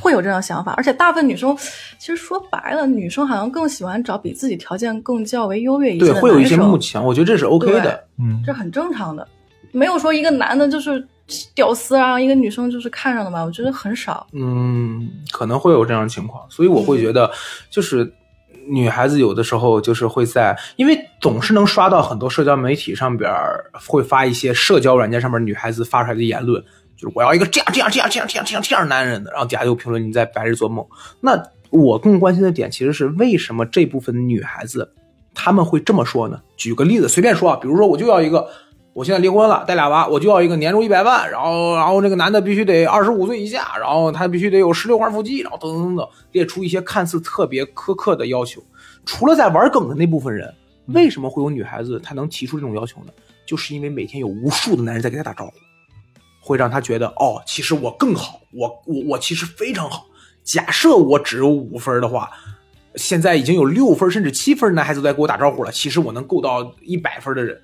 [0.00, 1.56] 会有这样的想法，而且大部分女生，
[1.98, 8.04] 其实说白了，女生好像更喜欢找比自己条件更较为优越一些的对，会有一些慕强，我觉得这是 OK 的。
[8.18, 8.42] 嗯。
[8.44, 9.26] 这很正常的，
[9.72, 11.06] 没有说一个男的就是
[11.54, 14.26] 屌丝啊，一个女生就是看上的吧，我觉得很少。
[14.32, 17.30] 嗯，可能会有这样的情况，所以我会觉得，
[17.70, 18.12] 就是
[18.66, 23.30] 女孩子有的时候就是会在，因为总是能刷到很多社交媒体上边
[23.86, 26.62] 会发一些社交软件上面女孩子发出来的言论，
[26.96, 30.86] 就是我要一个这样这样这样这样这样这样这样男人的，然后底下就评论你在白日做梦。
[31.20, 34.92] 那我更关心的点其实是为什么这部分女孩子
[35.34, 36.40] 她们会这么说呢？
[36.56, 38.48] 举个例子，随便说啊，比如说我就要一个。
[38.94, 48.62] 我现在离婚了，带俩娃，我就要一个年入一百万，然后，然后这个男的必须得二十五岁以下，然后他必须得有十六块腹肌，然后等等等等，列出一些看似特别苛刻的要求。
[49.04, 50.54] 除了在玩梗的那部分人，
[50.86, 53.08] 为什么会有女孩子她能提出这种要求呢？
[53.44, 55.52] 就是因为每天有无数的男人在给她打招呼，
[56.44, 60.06] 会让他觉得哦，其实我更好，我我我其实非常好。
[60.42, 62.30] 假设我只有五分的话，
[62.96, 67.58] 现在已经有六分甚至七分男孩子都在给我打招呼了，其实我能够到一百分的人。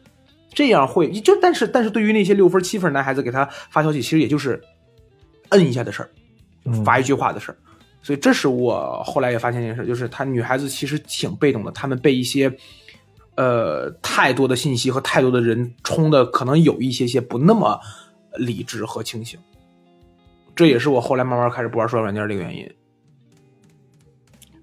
[0.55, 4.61] 这样会就但是但是对于那些六分七分男孩子给他发消息，其实也就是
[5.51, 6.11] 摁一下的事儿，
[6.65, 7.57] 嗯发一句话的事儿。
[8.03, 12.51] 所以这是我后来也发现一件事，就是她女孩子其实挺被动的，她们被一些
[13.37, 17.79] 呃太多的信息和太多的人冲的，可能有一些些不那么
[18.37, 19.39] 理智和清醒。
[20.55, 22.71] 这也是我后来慢慢开始不玩社交软件的一个原因。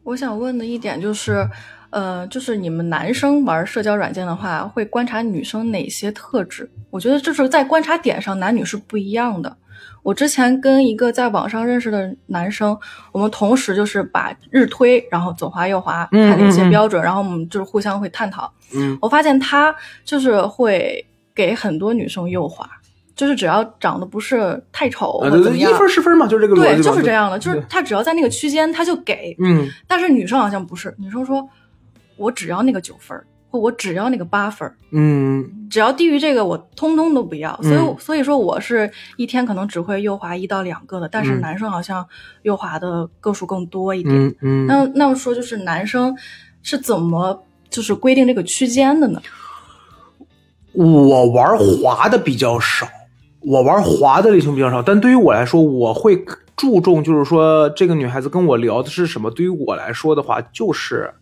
[0.03, 1.49] 我想问的一点就是，
[1.89, 6.69] 呃，就是你们男生玩社交软件的话，会观察女生哪些特质？
[6.89, 9.57] 我觉得就是在观察点上，男女是不一样的。
[10.03, 12.77] 我之前跟一个在网上认识的男生，
[13.11, 18.51] 我们同时就是把日推，然后左滑右滑嗯看哪些嗯嗯标准，然后我们就是互相会探讨。
[18.73, 21.05] 嗯我发现他就是会
[21.35, 22.69] 给很多女生右滑，
[23.17, 26.81] 就是只要长得不是太丑一或怎么样，分十分嘛，就是这个逻对。
[26.81, 31.49] 就是这样的，就是他只要在那个区间他就给，嗯但是女生好像不是，女生说，
[32.15, 37.59] 我只要那个九分，或我只要那个八分，嗯只要低于这个我通通都不要。
[37.63, 42.07] 所以、嗯所以说我是一天可能只会右滑一到两个的，但是嗯男生好像
[42.43, 44.15] 右滑的个数更多一点。
[44.15, 44.67] 嗯嗯。
[44.67, 46.15] 那那么说就是男生
[46.61, 49.19] 是怎么就是规定这个区间的呢？
[50.73, 52.87] 我玩滑的比较少，
[53.47, 56.21] 我玩滑的类型比较少，但对于我来说，我会
[56.57, 59.31] 注重就是说这个女孩子跟我聊的是什么。
[59.31, 61.13] 对于我来说的话，就是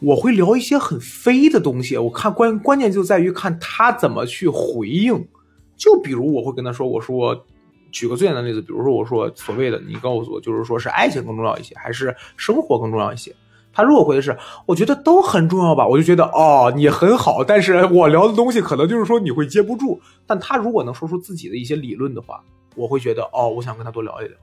[0.00, 1.98] 我会聊一些很飞的东西。
[1.98, 5.28] 我看关关键就在于看她怎么去回应。
[5.76, 7.44] 就比如我会跟她说，我说。
[7.90, 13.34] 举个最简单的例子，比如说我说所谓的，你告诉我，就是说是爱情更重要一些，还是生活更重要一些？
[13.78, 20.00] 他如果回的是，我觉得都很重要吧，我就觉得哦，你很好，但是我聊的东西可能就是说你会接不住。
[20.26, 22.42] 但他如果能说出自己的一些理论的话，
[22.74, 24.36] 我会觉得哦，我想跟他多聊一聊。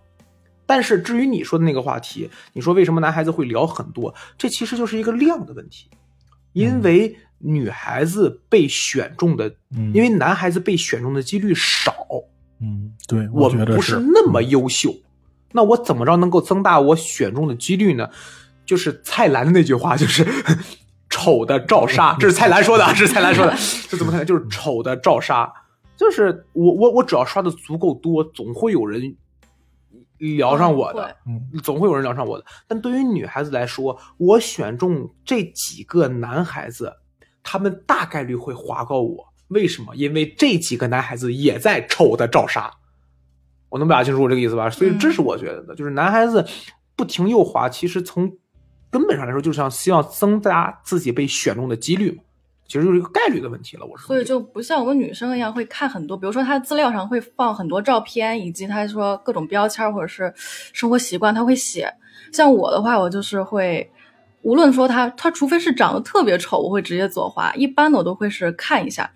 [0.65, 5.89] 但是至于你说的那个话题，你说为什么男孩子会聊很多，这其实就是一个量的问题，
[6.53, 11.93] 因为女孩子被选中的，嗯因为男孩子被选中的几率少，
[12.61, 14.95] 嗯，对，我觉得不是那么优秀，
[15.51, 18.09] 那我怎么着能够增大我选中的几率呢？
[18.65, 20.25] 就是蔡澜的那句话，就是
[21.09, 23.53] 丑的照杀，这是蔡澜说的，这是蔡澜说的，
[23.87, 24.25] 这怎么可能？
[24.25, 25.51] 就是丑的照杀，
[25.95, 29.15] 就是我我我只要刷的足够多，总会有人
[30.17, 31.15] 聊上我的。
[31.63, 32.45] 总会有人聊上我的。
[32.67, 36.93] 但对于女孩子来说，我选中这几个男孩子，
[37.43, 39.25] 他们大概率会划高我。
[39.49, 39.95] 为什么？
[39.95, 42.71] 因为这几个男孩子也在丑的照杀。
[43.69, 44.69] 我能表达清楚我这个意思吧？
[44.69, 46.45] 所以这是我觉得的，就是男孩子
[46.95, 48.31] 不停右滑，其实从
[48.95, 52.23] 根本上来说，就是想希望增加自己被选中的几率嘛。
[52.65, 53.85] 其实就是一个概率的问题了。
[53.85, 60.33] 我是所以就不像我们女生一样会看很多，比如说她的资料上会放很多照片，以及她说各种标签或者是
[60.71, 61.93] 生活习惯，她会写。
[62.31, 63.91] 像我的话，我就是会，
[64.43, 69.11] 无论说他他除非是长得特别丑，我会直接左滑，一般的我都会是看一下，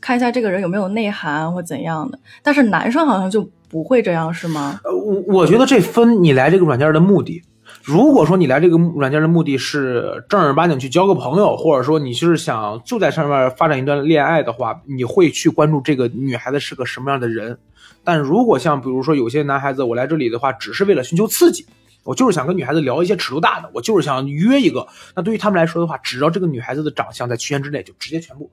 [0.00, 2.18] 看一下这个人有没有内涵或怎样的。
[2.42, 4.80] 但是男生好像就不会这样，是吗？
[4.84, 7.42] 呃，我我觉得这分你来这个软件的目的。
[7.82, 17.58] 如果说你来这个软件的目的是正儿八经去交个朋友，或者说你是想就在上面发展一段恋爱的话，你会去关注这个女孩子是个什么样的人。
[18.04, 21.66] 但如果像比如说有些男孩子，我来这里的话，只是为了寻求刺激，
[22.04, 24.86] 我就是想跟女孩子聊一些尺度大的，我就是想约一个。
[25.16, 28.50] 那对于他们来说的话，只要这个女孩子的长相在区间之内，就直接全部。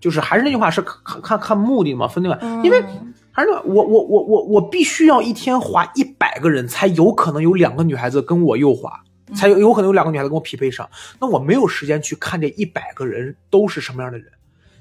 [0.00, 2.38] 就是还是那句话，是看看看目的嘛，分对吧？
[2.62, 9.02] 因为嗯还是那我我我我我必须要一天划一百个人，才有可能有两个女孩子跟我右滑，
[9.34, 10.88] 才有有可能有两个女孩子跟我匹配上。
[11.20, 14.28] 那我没有时间去看这一百个人都是什么样的人，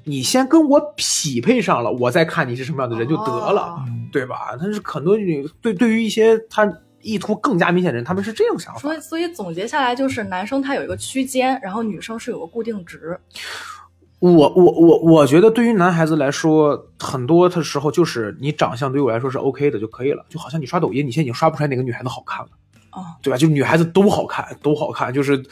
[0.03, 4.55] 你先跟我匹配上了，我再看你是什么样的人就得了，哦对吧？
[4.59, 8.95] 但是很多女对对于一些他意图更加明显的人，他们是这样想法所。
[8.95, 13.19] 以所以总结下来就是，男生他有一个区间，然后女生是有个固定值。
[14.31, 22.51] 我我我我觉得对于男孩子来说，很多的时候就是你长相对于我来说是 OK 的就可以了，就好像你刷抖音，你现在已经刷不出来哪个女孩子好看了，
[22.93, 23.35] 哦，对吧？
[23.35, 25.43] 就女孩子都好看，都好看，就是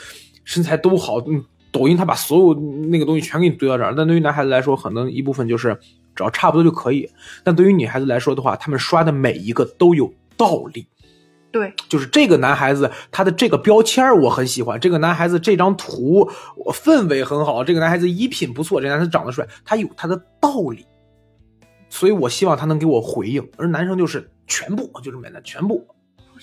[0.45, 1.17] 身材都好。
[1.27, 5.77] 嗯，抖音它把所有那个东西全给你堆到这儿，但对于男孩子来说，可能一部分就是
[6.15, 7.09] 只要差不多就可以。
[7.43, 10.87] 但对于女孩子来说的话，他们刷的每一个都有道理。
[11.51, 20.85] 对，就是这个男孩子他的这个标签儿我很喜欢，这个男孩子这张图我氛围很好，这个男孩子衣品不错，这个男孩子长得帅，他有他的道理，
[21.89, 23.45] 所以我希望他能给我回应。
[23.57, 25.85] 而男生就是全部，就这么简单，全部。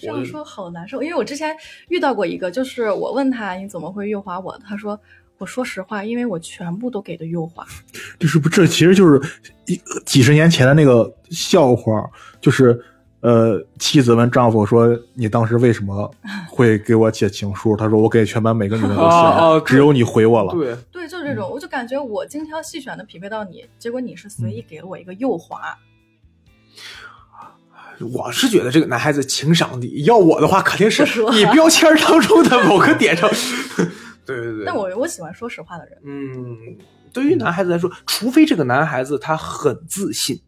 [0.00, 1.56] 这样说好难受，因为我之前
[1.88, 4.96] 遇到过一个，就是我问他你怎么会右滑我，他说
[5.38, 7.66] 我说实话，因为我全部都给的右滑。
[8.16, 9.20] 就是不，这其实就是
[9.66, 12.08] 一几十年前的那个笑话，
[12.40, 12.80] 就是
[13.20, 16.08] 呃，妻子问丈夫说：“你当时为什么
[16.48, 20.52] 会给我写情书？”他说：“我给全班每个女人 都写了，只有你回我了。
[20.52, 25.76] 对，对，就是这种，我就感觉我精挑细选的匹配到你，结果你是随意给了我一个右滑。
[28.14, 31.02] 我是觉得这个男孩子情商低，要我的话肯定是
[31.32, 33.28] 你标签当中的某个点上。
[34.24, 34.64] 对对对。
[34.64, 35.98] 但我我喜欢说实话的人。
[36.04, 36.56] 嗯，
[37.12, 40.40] 对于男孩子来说，除非这个男孩子他很自信，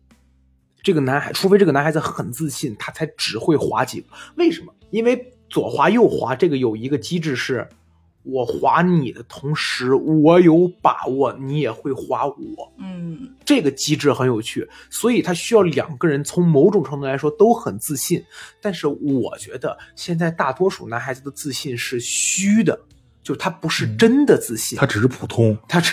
[0.82, 4.06] 这个男孩，除非这个男孩子很自信，他才只会滑几个。
[4.36, 4.72] 为什么？
[4.90, 7.68] 因为左滑右滑这个有一个机制是，
[8.22, 12.72] 我滑你的同时，我有把握你也会滑我。
[12.78, 18.22] 嗯，这个机制很有趣，所以他需要两个人从某种程度来说都很自信。
[18.60, 22.78] 但是我觉得现在大多数男孩子的自信是虚的，
[23.22, 24.78] 就是他不是真的自信。
[24.78, 25.90] 他只是普通，他这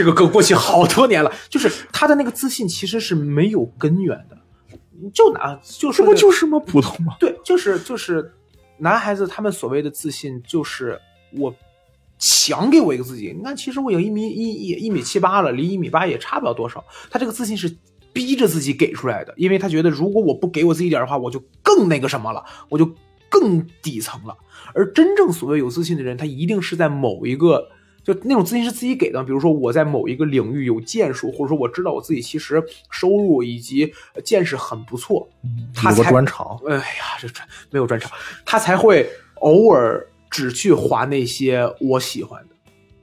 [0.00, 4.38] 这个梗过去好多年了，就是他的那个自信其实是没有根源的。
[5.12, 6.58] 就拿就这说这不就是吗？
[6.60, 7.16] 普通吗？
[7.20, 8.32] 对，就是就是
[8.78, 10.98] 男孩子他们所谓的自信，就是
[11.36, 11.54] 我
[12.18, 13.34] 强给我一个自己。
[13.36, 16.82] 你看，其实我有一米一一一米七八了，离一米八也差不了多少。
[17.10, 17.76] 他这个自信是
[18.14, 22.90] 逼着自己给出来的，因为他觉得如果我不给我自己点的话，我就更那个什么了，我就
[23.28, 24.34] 更底层了。
[24.72, 27.68] 而真正所谓有自信的人，他一定是在某一个。
[28.02, 35.28] 就那种自信是自己给的，比如说我在某一个领域有建树，或者说我知道我自己其实收入以及呃见识很不错，
[35.74, 38.10] 他有个才专长，哎呀，这专没有专长，
[38.44, 42.54] 他才会偶尔只去划那些我喜欢的。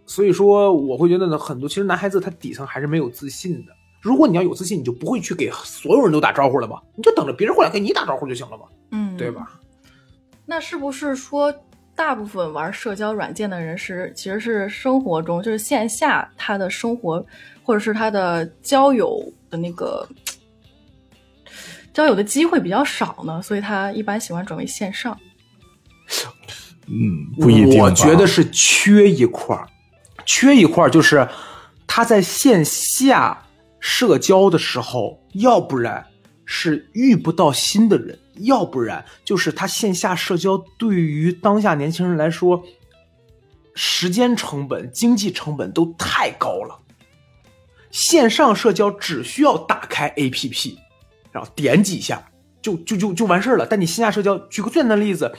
[0.05, 3.73] 所以说，我会觉得呢，很多其实男孩子他底层还是没有自信的。
[4.01, 6.81] 如果你要有自信，你就不会去给所有人都打招呼了吧？
[6.95, 9.29] 你就等着别人过来给你打招呼就行了嘛，嗯，对？
[9.29, 9.59] 吧？
[10.45, 11.53] 那是不是说，
[11.97, 17.25] 大部分玩社交软件的人是其实是生活中就是线下他的生活
[17.63, 19.19] 或者是他的交友
[19.49, 20.07] 的那个
[21.91, 23.41] 交友的机会比较少呢？
[23.41, 25.17] 所以他一般喜欢转为线上。
[26.85, 27.81] 嗯，不一定。
[27.81, 29.67] 我觉得是缺一块儿，
[30.23, 31.27] 缺一块儿就是
[31.87, 33.45] 他在线下
[33.79, 36.05] 社交的时候，要不然
[36.45, 42.63] 是遇不到新的人，要不然就是他线下社交对于当下年轻人来说，
[43.73, 46.79] 时间成本、经济成本都太高了。
[47.91, 50.77] 线上社交只需要打开 APP，
[51.31, 52.29] 然后点几下
[52.61, 53.65] 就就就就完事儿了。
[53.65, 55.33] 但你线下社交，举个最简单的例子，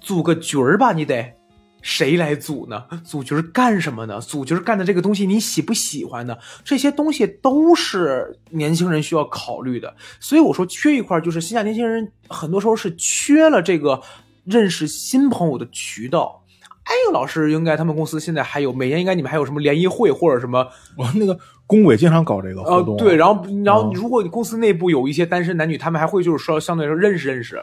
[0.00, 1.34] 组个局儿吧，你得
[1.82, 2.84] 谁来组呢？
[3.04, 4.20] 组局儿干什么呢？
[4.20, 6.36] 组局儿干的这个东西你喜不喜欢呢？
[6.64, 9.94] 这些东西都是年轻人需要考虑的。
[10.20, 14.00] 所以我说缺一块儿，就是现在年轻人很多时候是缺了这个
[14.44, 16.38] 认识新朋友的渠道。
[16.84, 20.66] 哎，老师，应该他们公司现在还有每年应该你们还有什么联谊会或者什么
[20.96, 27.62] 我那个工委经常搞这个活动，，呃对，然后然后嗯如果你公司内部有一些单身男女，他们还会就是说相对来说认识认识，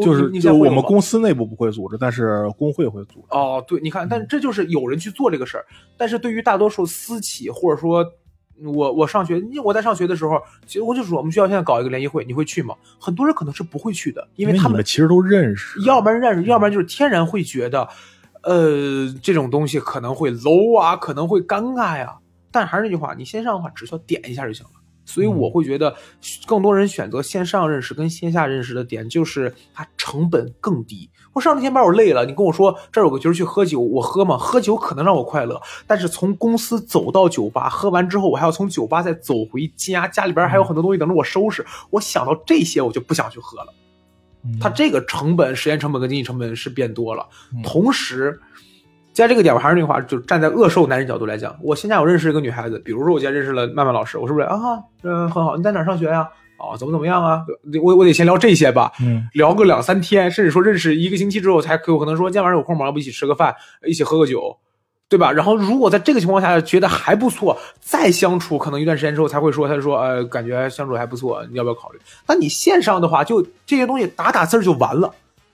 [0.00, 3.26] 就是就是我们公司内部不会组织，但是工会会组织。
[3.30, 5.64] 哦，对，你看，但这就是有人去做这个事儿，
[5.96, 8.04] 但是对于大多数私企或者说。
[8.62, 12.74] 我我上学，我在上学的时候，其实我就说我们学校现在搞一个联谊会，你会去吗？
[12.98, 17.88] 很多人可能是不会去的，因为他们其实都认识，要不然认识，要不然就是天然会觉得，
[18.42, 22.18] 呃，这种东西可能会 low 啊，可能会尴尬呀。
[22.50, 24.72] 但还是那句话，你线上的话只需要点一下就行了。
[25.10, 25.94] 所以我会觉得，
[26.46, 31.10] 更多人选择线上认识跟线下认识的点，就是它成本更低。
[31.32, 34.36] 我上一天班我累了，你跟我说这儿有个局儿去喝酒，我喝吗？
[34.38, 41.64] 喝酒可能让我快乐，但是从公司走到酒吧，喝完之后我还要从酒吧再走回家，家里边还有很多东西等着我收拾。
[41.90, 43.74] 我想到这些，我就不想去喝了。
[44.44, 47.28] 嗯它这个成本、时间成本跟经济成本是变多了。
[47.52, 48.40] 嗯同时，
[49.12, 54.56] 在这个点，我还是那句话，就站在恶受男人角度来讲，我现在我认识一个女孩子，比如说我今天认识了曼曼老师，我是不是啊？
[55.02, 57.44] 嗯、很好，你在哪上学呀、哦，怎么怎么样啊？
[57.82, 62.86] 我我得先聊这些吧，嗯聊个两三天，甚至说认识一个星期之后，才可有可能说今天晚上有空吗？
[62.86, 63.54] 要不一起吃个饭，
[63.84, 64.56] 一起喝个酒，
[65.08, 65.32] 对吧？
[65.32, 71.98] 然后如果在这个情况下觉得还不错，再相处可能一段时间之后才会说，他就说呃，感觉相处还不错，你要不要考虑？
[72.28, 75.12] 那你线上的话，就这些东西打打字就完了。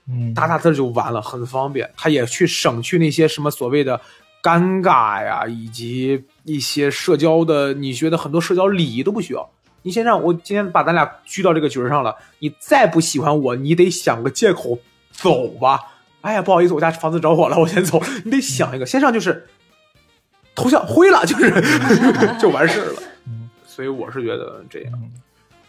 [0.09, 1.89] 嗯，打打字就完了，很方便。
[1.97, 3.99] 他也去省去那些什么所谓的
[4.41, 9.49] 尴尬呀，以及一些社交的，你觉得很多社交礼仪都不需要。
[9.83, 14.79] 你先让我今天把咱俩聚到这个局儿上了，你再不喜欢我，你得想个借口
[15.11, 15.79] 走吧。
[16.21, 18.01] 哎呀，不好意思，我家房子着火了，我先走。
[18.25, 19.47] 你得想一个，先上就是
[20.55, 21.51] 头像灰了，就是
[22.39, 23.01] 就完事儿了。
[23.65, 24.93] 所以我是觉得这样。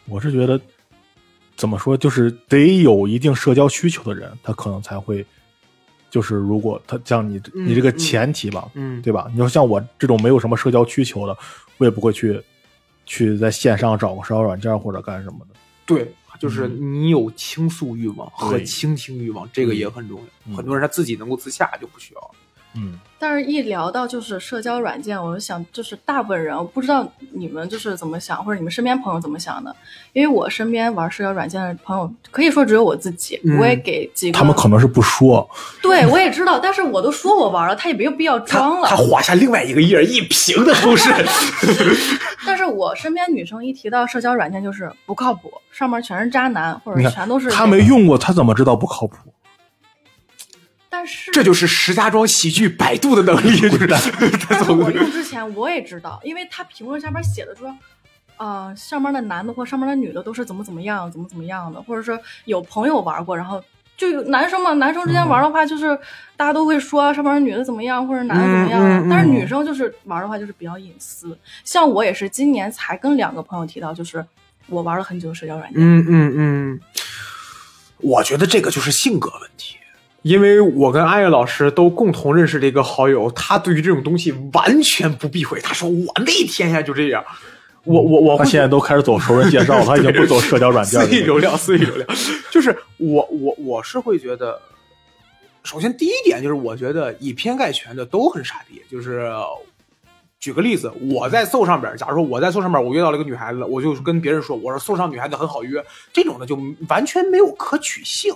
[0.07, 0.59] 我是觉得
[1.59, 5.27] 怎么说，就是得有一定社交需求的人，他可能才会，
[6.09, 9.27] 就是如果他像你嗯你这个嗯前提吧，嗯，对吧？
[9.33, 11.37] 你说像我这种没有什么社交需求的，
[11.77, 12.41] 我也不会去
[13.05, 15.47] 去在线上找个社交软件或者干什么的。
[15.85, 20.25] 对，就是你有倾诉欲望和倾听欲望，这个也很重要。
[20.47, 22.31] 嗯很多人他自己能够自洽就不需要。
[22.75, 29.75] 嗯但是，一聊到就是社交软件，我就想，就是大部分人，我不知道你们就是怎么想，或者你们身边朋友怎么想的。
[30.13, 33.41] 因为我身边玩社交软件的朋友，可以说只有我自己。
[33.45, 35.49] 嗯我也给几个，他们可能是不说，
[35.83, 38.97] 对我也知道，但是我都说我玩了，他也没有必要装了他。
[38.97, 41.11] 划下另外一个页，一屏的都是。
[42.47, 49.17] 但是我身边女生一提到社交软件，就是不靠谱，上面全是渣男，或者全都是他没用过，他怎么知道不靠谱？
[50.91, 53.87] 但是这就是石家庄喜剧百度的能力，就 是
[54.49, 57.77] 但是我用之前我也知道，因为他评论下边写的说，
[58.37, 63.63] 呃，上面的男的或上面的女的都是怎么怎么样，怎么怎么样的，或者说有朋友玩过，然后
[63.97, 65.87] 就有男生嘛，男生之间玩的话，就是、
[66.37, 71.37] 大家都会说上面的女的怎么样，或者男的怎么样，嗯嗯嗯但是女生就是玩的话就是比较隐私。
[71.65, 74.25] 像我也是今年才跟两个朋友提到，就是
[74.69, 76.81] 我玩了很久的社交软件，嗯嗯嗯，
[77.99, 79.78] 我觉得这个就是性格问题。
[80.23, 85.61] 因为我跟阿月老师都共同认识的一个好友，他对于这种东西完全不避讳。
[85.61, 87.25] 他说：“我那天呀就这样。
[87.85, 91.07] 我”我我他现在都开始走熟人介绍了，他已经不走社交软件了。
[91.07, 92.09] 私域流量，私域流量，
[92.51, 94.61] 就是我我我是会觉得，
[95.63, 98.83] 首先第一点就是我觉得以偏概全的都很傻逼。
[98.91, 99.31] 就是
[100.41, 106.59] 举个例子，我在搜上边，假如说我在搜上边，我约到了一个女孩子，我就跟别人说，我说搜上女孩子很好约，这种的就
[106.89, 108.35] 完全没有可取性。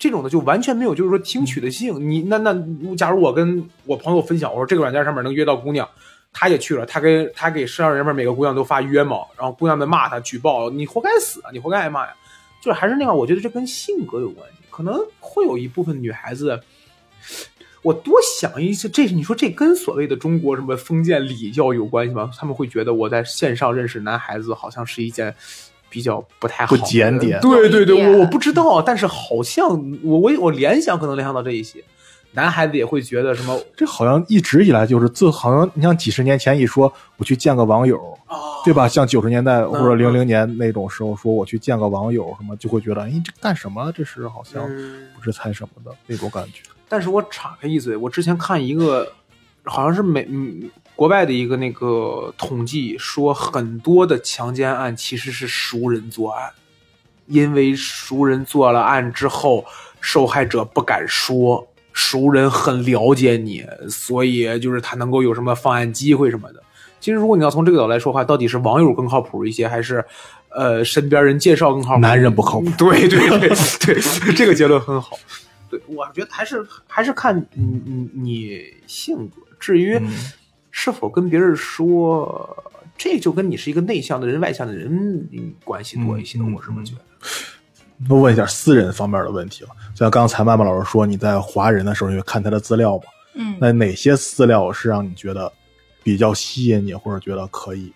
[0.00, 2.10] 这种的就完全没有，就是说听取的性。
[2.10, 2.54] 你那那，
[2.96, 5.86] 假如我跟我朋友分享，我说这个软件上面能约到姑娘，
[6.32, 12.14] 他也去了，他跟他给社交人们每个姑娘都发约嘛，然后姑娘们骂他举报，你活该死啊，你活该挨骂呀。
[12.62, 16.58] 就是还是那样，我觉得这跟性格有关系，可能会有一部分女孩子，
[17.82, 22.30] 我多想一些，这你说这跟所谓的中国什么封建礼教有关系吗？
[22.38, 25.34] 他们会觉得我在线上认识男孩子好像是一件。
[25.90, 27.38] 比较不太好，不检点。
[27.40, 29.68] 对对对，我我不知道，但是好像
[30.02, 31.82] 我我我联想可能联想到这一些，
[32.32, 38.88] 男孩子也会觉得什么这好像一直以来就是自，好像你像几十年前一说我去见个网友，啊，对吧？
[38.88, 43.92] 像九十年代或者嗯零零年那种时候，说我去见个网友什么，就会觉得，哎，这干什么？
[43.92, 45.08] 这是好像嗯。
[45.16, 46.62] 不是猜什么的那种感觉。
[46.88, 49.06] 但是我插开一嘴，我之前看一个，
[49.64, 50.70] 好像是美嗯
[51.00, 56.50] 国外的一个那个统计说，很多的强奸案其实是熟人作案，
[57.26, 59.64] 因为熟人做了案之后，
[60.02, 66.62] 受害者不敢说，熟人很了解你，所以就是他能够有什么犯案机会什么的。
[67.00, 70.04] 其实如果你要从这个角度来说的话，到底是网友更靠谱一些，还是
[70.50, 72.00] 呃身边人介绍更靠谱？
[72.00, 73.48] 男人不靠谱对对对
[73.86, 75.18] 对，这个结论很好。
[75.70, 79.36] 对，我觉得还是还是看你你你性格。
[79.58, 80.08] 至于嗯
[80.70, 82.56] 是否跟别人说，
[82.96, 84.88] 这就跟你是一个内向的人、外向的人
[85.32, 86.38] 嗯关系多一些。
[86.40, 87.00] 我是这么觉得。
[88.08, 89.70] 那问一下私人方面的问题了。
[89.94, 93.04] 就像刚才曼曼老师说，你在华人的时候，你会看他的资料嘛？
[93.34, 95.52] 嗯，那哪些资料是让你觉得
[96.02, 97.92] 比较吸引你，或者觉得可以？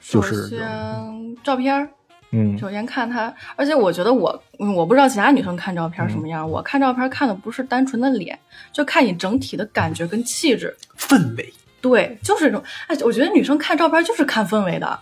[0.00, 1.88] 就首是先照片儿，
[2.32, 8.38] 嗯首先看他，而且我觉得我，嗯我不知道其他女生看照片什么样，我看照片看的不是单纯的脸，
[8.72, 10.76] 就看你整体的感觉跟气质。
[10.96, 12.62] 氛围，对，就是这种。
[12.86, 15.00] 哎，我觉得女生看照片就是看氛围的。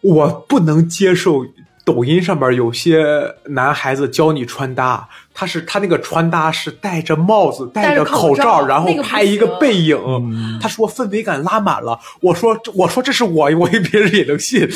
[0.00, 1.44] 我不能接受
[1.84, 3.04] 抖音上面有些
[3.48, 10.02] 男孩子教你穿搭，他是他那个穿搭是戴着帽子、戴着口罩然后拍一个背影。
[10.06, 14.66] 嗯他说氛围感拉满了，我说我说这是我，我以为别人也能信，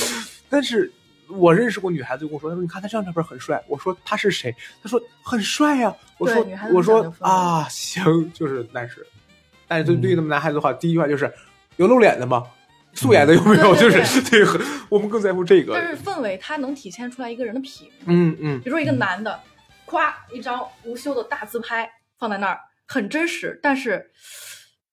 [0.51, 0.93] 但是。
[1.29, 3.63] 我认识过女孩子跟我说，她说你看他这张照片很帅。
[3.69, 4.55] 我说他是谁？
[4.83, 9.07] 她说很帅呀、我说我说啊行，就是但是，
[9.67, 11.33] 但是对对于他们男孩子的话，第一句话就是
[11.77, 12.45] 有露脸的吗？
[12.95, 13.75] 素颜的有没有？
[13.75, 14.59] 对对就是对，很
[14.89, 15.75] 我们更在乎这个。
[15.75, 17.91] 但是氛围它能体现出来一个人的品。
[18.07, 19.39] 嗯嗯，比如说一个男的，
[19.87, 24.11] 咵一张无修的大自拍放在那儿，很真实，但是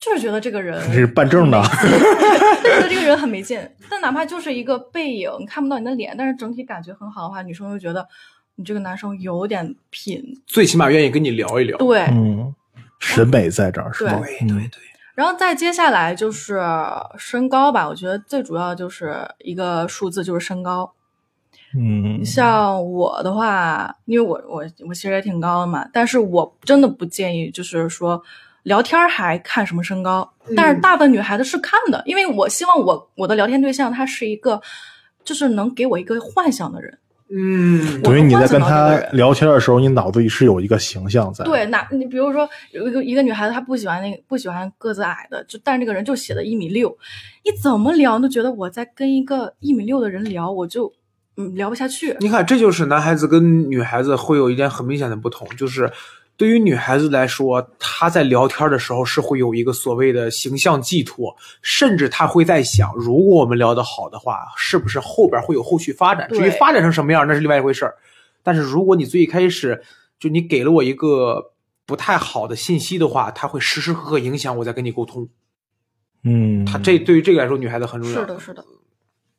[0.03, 1.61] 就是觉得这个人这 是办证的
[2.63, 3.59] 就觉得这个人很没劲。
[3.89, 8.07] 但哪怕就是一个背影，看不到你的脸，但是整体感觉很好的话，女生就觉得
[8.55, 10.21] 你这个男生有点品。
[10.45, 11.77] 最起码愿意跟你聊一聊。
[11.77, 12.53] 对，嗯，
[12.99, 14.19] 审美在这儿是吧？
[14.19, 14.81] 对对对，
[15.15, 16.59] 然后再接下来就是
[17.17, 20.93] 身高吧，我觉得最主要就是一个数字，就是身高。
[21.75, 28.21] 嗯，像我的话，因为我我我其实也挺高的嘛，但是我真的不建议，就是说
[28.63, 30.33] 聊天儿还看什么身高。
[30.55, 34.61] 但是大部分女孩子是看的，因为我希望我我的聊天对象他是一个，
[35.23, 36.97] 就是能给我一个幻想的人。
[37.35, 41.43] 嗯，等于你在跟他聊天的时候，你脑子里是有一个形象在。
[41.45, 46.95] 对，那你比如说有一个一个女孩子，她不喜欢那个不喜欢个子矮的，就但是这个人就写的一米六，
[47.43, 50.93] 你怎么聊都觉得我在跟一个一米六的人聊，我就
[51.37, 52.15] 嗯聊不下去。
[52.19, 55.91] 你看，这就是男孩子跟女孩子会有一点很明显的不同，就是
[56.43, 66.27] 对于女孩子来说，她在聊天的时候是会有一个所谓的形象寄托，甚至她会在想，如果我们聊得好的话，是不是后边会有后续发展？
[66.27, 67.95] 至于发展成什么样，那是另外一回事儿。
[68.43, 69.81] 但是如果你最开始
[70.19, 71.53] 就你给了我一个
[71.85, 75.29] 不太好的信息的话，它会时时刻刻影响我在跟你沟通。
[76.25, 78.19] 嗯，他这对于这个来说，女孩子很重要。
[78.19, 78.65] 是的，是的。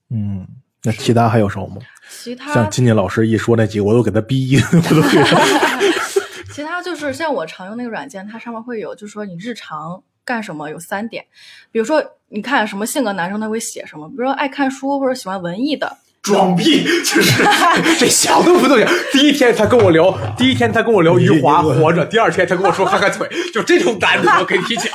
[0.09, 0.49] 嗯，
[0.83, 1.77] 那其他还有什么吗？
[2.09, 5.94] 其他像金金老师一说那几个，我都给他逼， 我都给他。
[6.55, 11.27] 其他就是像我常用那个软件，它上面会有，就是说你日常干什么有三点，
[11.73, 17.43] 比如说你看什么性格男生他会写什么，比如说爱看书或者喜欢文艺的，装逼，就是
[17.99, 18.89] 这想都不动想。
[19.11, 24.87] 第一天他跟我聊，第一天他跟我聊余华活着，第二天他跟我说看看腿，就这种感觉，我跟你讲。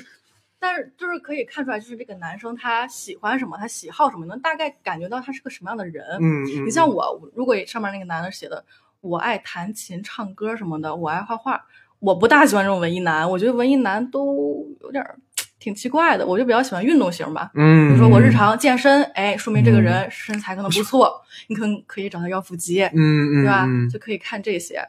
[0.60, 6.04] 但是就是可以看出来，就是这个男生他喜欢什么，他喜好什么，能大概感觉到他是个什么样的人。
[6.20, 8.62] 嗯嗯，你像我，如果上面那个男的写的
[9.06, 11.64] 我爱弹琴、唱歌什么的，我爱画画，
[12.00, 15.18] 我不大喜欢这种文艺男，我觉得文艺男都有点儿
[15.58, 17.50] 挺奇怪的，我就比较喜欢运动型吧。
[17.54, 23.64] 嗯，比如说我日常健身，哎，说明这个人身材可能不错，你可能可以找他要腹肌，嗯嗯，对吧？
[23.66, 24.80] 嗯就可以看这些。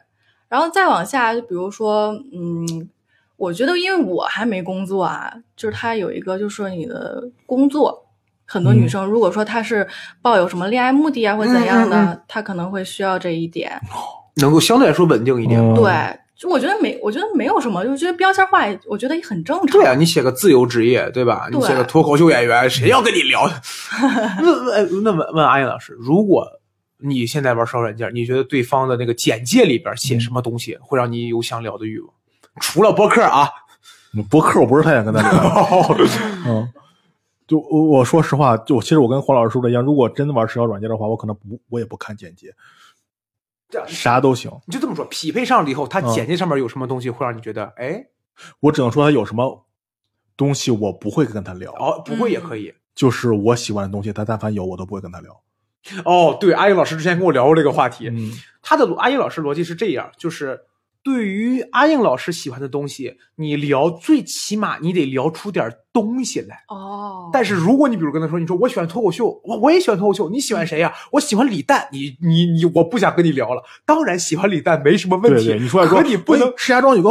[0.48, 2.88] 然后再往下，就比如说，嗯，
[3.36, 8.07] 我觉得因为我还没工作啊，就是他有一个，就是说你的工作，
[8.48, 9.86] 很多女生如果说她是
[10.22, 13.80] 抱有什么恋爱目的啊或怎样的，她可能会需要这一点。
[14.36, 15.60] 能够相对来说稳定一点。
[15.60, 15.92] 嗯对，
[16.36, 19.66] 就我觉得没，我觉得没有什么，就觉得标签化，我觉得也很正常。
[19.66, 21.48] 对啊，你写个自由职业，对吧？
[21.52, 23.42] 你写个脱口秀演员，谁要跟你聊？
[24.42, 26.46] 问问那问问阿英老师，如果
[27.00, 32.08] 你现在玩社交软件，你觉得对方的那个简介里边写什么东西会让你有想聊的欲望？
[32.60, 33.48] 除了博客啊，
[34.30, 35.96] 博客我不是太想跟他聊。
[36.46, 36.68] 嗯，
[37.48, 42.54] 就我我说实话，就其实我跟黄老师说的一样，如果真的玩社交软件的话，我可能不我也不看简介，
[43.68, 48.06] 这样啥都行，你就这么说，匹配上了以后，它嗯简介上面有什么东西会让你觉得，哎，
[48.60, 49.64] 我只能说他有什么
[50.36, 52.74] 东西我不会跟他聊，哦，不会也可以。
[52.94, 55.40] 就是我喜欢的东西，他但凡有我都不会跟他聊。
[56.04, 60.60] 哦，对，阿英老师之前跟我聊过这个话题，嗯他的阿英老师逻辑是这样，就是
[61.08, 66.64] 对于阿应老师喜欢的东西，你聊最起码你得聊出点东西来。
[66.68, 73.62] 哦，但是如果你比如跟他说，你说我喜欢脱口秀，我我也喜欢脱口秀，你喜欢谁呀、我喜欢李诞，你你你，我不想跟你聊了。
[73.86, 77.10] 当然喜欢李诞没什么问题，对对，你说可你不能石家庄有个，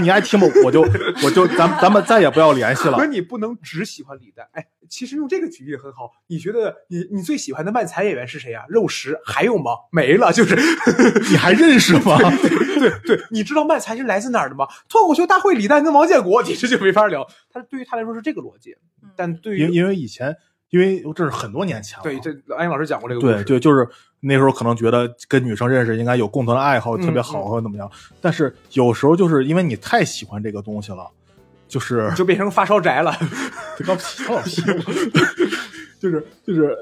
[0.00, 0.46] 你爱听吗？
[0.64, 0.80] 我就
[1.24, 3.06] 我就咱咱们再也不要联系了可。
[3.06, 4.48] 你不能只喜欢李诞。
[4.52, 6.10] 哎，其实用这个举例很好。
[6.28, 9.72] 你觉得你你最喜欢的漫才演员是谁呀、肉食还有吗？
[9.90, 10.56] 没了，就是
[11.30, 12.18] 你还认识吗？
[12.78, 14.66] 对对，你知道漫才是来自哪儿的吗？
[14.88, 17.26] 脱口秀大会李诞跟王建国，你这就没法聊。
[17.52, 18.74] 他对于他来说是这个逻辑，
[19.14, 20.36] 但对于因因为以前
[20.72, 22.02] 因为这是很多年前了。
[22.02, 23.44] 对，这安英老师讲过这个故对，对。
[23.44, 23.86] 就就是
[24.20, 27.90] 那时候可能觉得跟女生认识应该有共同的爱好，嗯特别好或者怎么样。
[28.22, 31.06] 但是有时候就是因为你太喜欢这个东西了，
[31.68, 33.14] 就是就变成发烧宅了。
[33.76, 34.62] 这高屁高皮，
[36.00, 36.74] 就是就是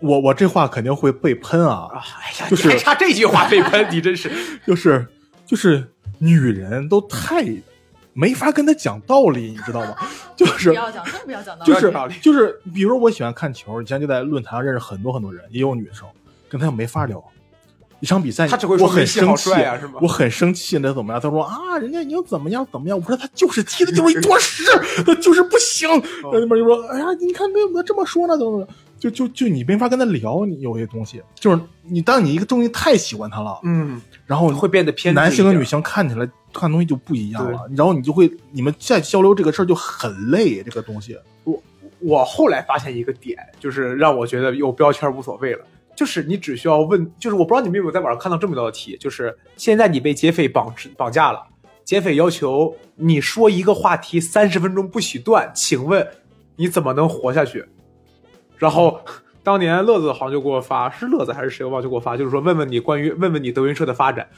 [0.00, 4.30] 我我这话肯定会被喷啊，哎呀，就是还差这句话被喷，你真是。
[4.66, 5.06] 就是
[5.46, 5.86] 就是
[6.18, 7.44] 女人都太
[8.18, 9.94] 没法跟他讲道理，你知道吗？
[10.34, 11.72] 就是不要讲，真不要讲道理。
[11.72, 16.04] 就是就是，比如我喜欢看球，以前就在论坛上认识很多很多人，也有女生，
[16.48, 17.22] 跟他们没法聊。
[18.00, 21.20] 一场比赛，他只会说我很生气帅啊是吗我很生气，那怎么样？
[21.20, 22.96] 他说啊，人家已经怎么样怎么样？
[22.96, 24.62] 我说他就是踢的就是一坨屎，
[25.04, 25.88] 他就是不行。
[25.90, 28.36] 哦那边就说，哎呀，你看那怎么这么说呢？
[28.38, 28.68] 怎么怎么？
[29.00, 41.18] 就就就你没法跟他聊，你有些东西，就是你当你一个东西太喜欢他了，嗯，然后会变得偏男性和女性看起来看东西就不一样了，然后你就会你们再交流这个事儿就很累，这个东西。
[41.44, 41.62] 我
[42.00, 45.64] 我后来发现一个点，就是让我觉得有标签无所谓了。
[45.96, 51.44] 就是你只需要问，就是我不知道你们有没有在网上看到这么一道题，就是现在你被劫匪绑绑架了，
[51.84, 56.06] 劫匪要求你说一个话题三十分钟不许断，请问
[56.54, 57.64] 你怎么能活下去？
[58.56, 59.00] 然后
[59.42, 64.28] 当年乐子好像就给我发，是乐子还是谁我忘了就给我发，就是说问问你关于问问你德云社的发展，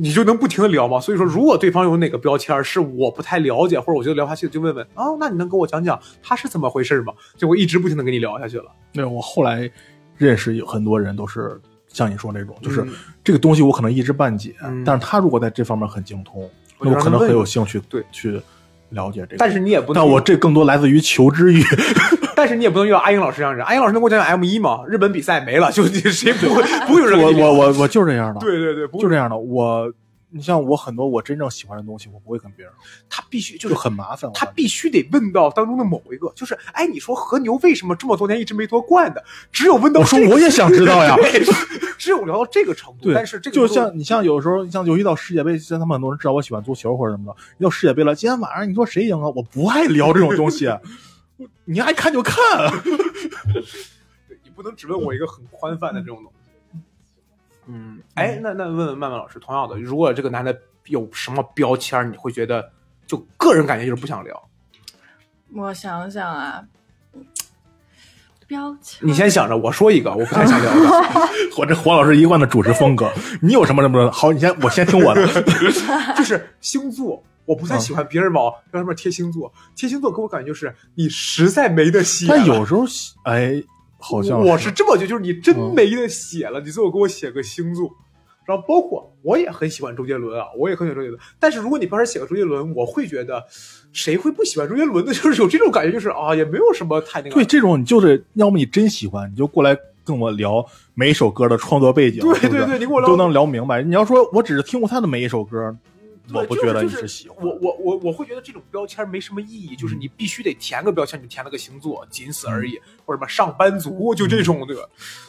[0.00, 1.00] 你就能不停的聊嘛？
[1.00, 7.12] 所以说，如果对方有哪个标签是我不太了解，或者我觉得聊下去，就问问啊，那你能跟我讲讲他是怎么回事吗？
[7.36, 8.66] 就我一直不停的跟你聊下去了。
[8.92, 9.70] 对我后来
[10.16, 12.92] 认识有很多人都是像你说那种，就是嗯
[13.22, 16.48] 这个东西我可能一知半解，嗯但是他如果在这方面很精通，
[16.78, 18.40] 我可能很有兴趣对去
[18.94, 19.36] 了解这个。
[19.38, 21.62] 但是你也不能，但我这更多来自于求知欲。
[22.36, 23.64] 但是你也不能遇到阿英老师这样的人。
[23.66, 24.80] 阿英老师能给我讲讲 M 一吗？
[24.88, 29.36] 日本比赛没了，就你 谁不会不会有人我我我我就是这样的，对对对，不会就这样的。
[29.36, 29.90] 我
[30.36, 32.74] 你像我很多我真正喜欢的东西，我不会跟别人，
[33.08, 34.28] 他必须就就是很麻烦。
[34.34, 39.24] 他必须得问到当中的某一个，就是哎，你说和牛为什么这么多年一直没夺冠的？
[39.52, 41.16] 只有问到我说这个我也想知道呀
[41.96, 43.04] 只有聊到这个程度。
[43.04, 49.28] 对，但是这个就像你像有时候你像尤其到世界杯，像他们很多人知道我喜欢足球或者什么的，一到世界杯了，今天晚上你说谁赢啊？
[49.36, 50.68] 我不爱聊这种东西，
[51.64, 52.34] 你爱看就看。
[54.42, 56.43] 你不能只问我一个很宽泛的这种东西。
[57.66, 62.70] 嗯，哎，那那问问曼曼老师，同样的，如果这个男的有什么标签，你会觉得
[63.06, 64.48] 就个人感觉就是不想聊。
[65.54, 66.64] 我想想啊，
[68.46, 69.06] 标签。
[69.08, 71.20] 你先想着，我说一个，我不太想聊的，
[71.56, 73.10] 我这黄老师一贯的主持风格，
[73.40, 74.10] 你有什么什么？
[74.10, 75.26] 好，你先我先听我的。
[76.16, 77.22] 就是星座。
[77.46, 82.34] 我不太喜欢别人往让上面贴星座，贴星座给我感觉就是你实在没得吸了。
[82.34, 82.84] 但有时候
[83.24, 83.62] 哎，
[84.04, 87.90] 好像我是是这么觉得，就是你真嗯没得写了，你最后给我写个星座。
[88.46, 91.18] 然后包括我也很喜欢周杰伦啊，我也很喜欢周杰伦。
[91.40, 93.42] 但是如果你帮人写个周杰伦，我会觉得
[93.90, 95.12] 谁会不喜欢周杰伦的？
[95.14, 97.34] 就是有这种感觉，就是啊，也没有什么太那个。
[97.36, 99.74] 对这种，你就是要么你真喜欢，你就过来
[100.04, 100.62] 跟我聊
[100.92, 103.82] 每一首歌的创作背景，对对对你跟我聊都能聊明白。
[103.82, 105.93] 你要说我只是听过他的每一首歌，对
[106.32, 107.36] 我不觉得你是喜欢。
[107.44, 114.82] 我我我我会觉得这种标签没什么意义，就是你必须得填个标签，你填了个星座，仅此而已，或者什么上班族，就这种对吧？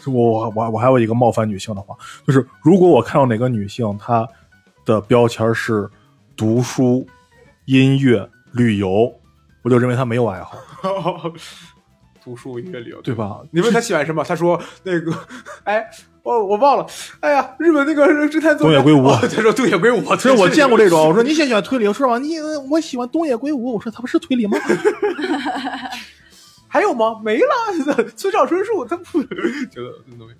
[0.05, 4.27] 我我我我还有一个冒犯女性的话，就是如果我看到哪个女性她
[4.85, 5.89] 的标签是
[6.37, 7.05] 读书、
[7.65, 9.13] 音乐、旅游，
[9.63, 10.57] 我就认为她没有爱好，
[12.23, 13.41] 读书音乐旅游，对吧？
[13.51, 14.23] 你问她喜欢什么？
[14.23, 15.13] 她说那个，
[15.65, 15.89] 哎，
[16.25, 16.87] 我我忘了，
[17.19, 22.17] 哎呀，日本那个侦探东野圭吾哦他说东野圭吾，其实我见过这种， 我说你喜欢推理，是吧？
[22.17, 22.39] 你
[22.71, 24.57] 我喜欢东野圭吾，我说他不是推理吗？
[26.67, 27.21] 还有吗？
[27.23, 29.41] 没了， 村上春树，他不觉得
[29.71, 29.81] 这
[30.17, 30.33] 东西。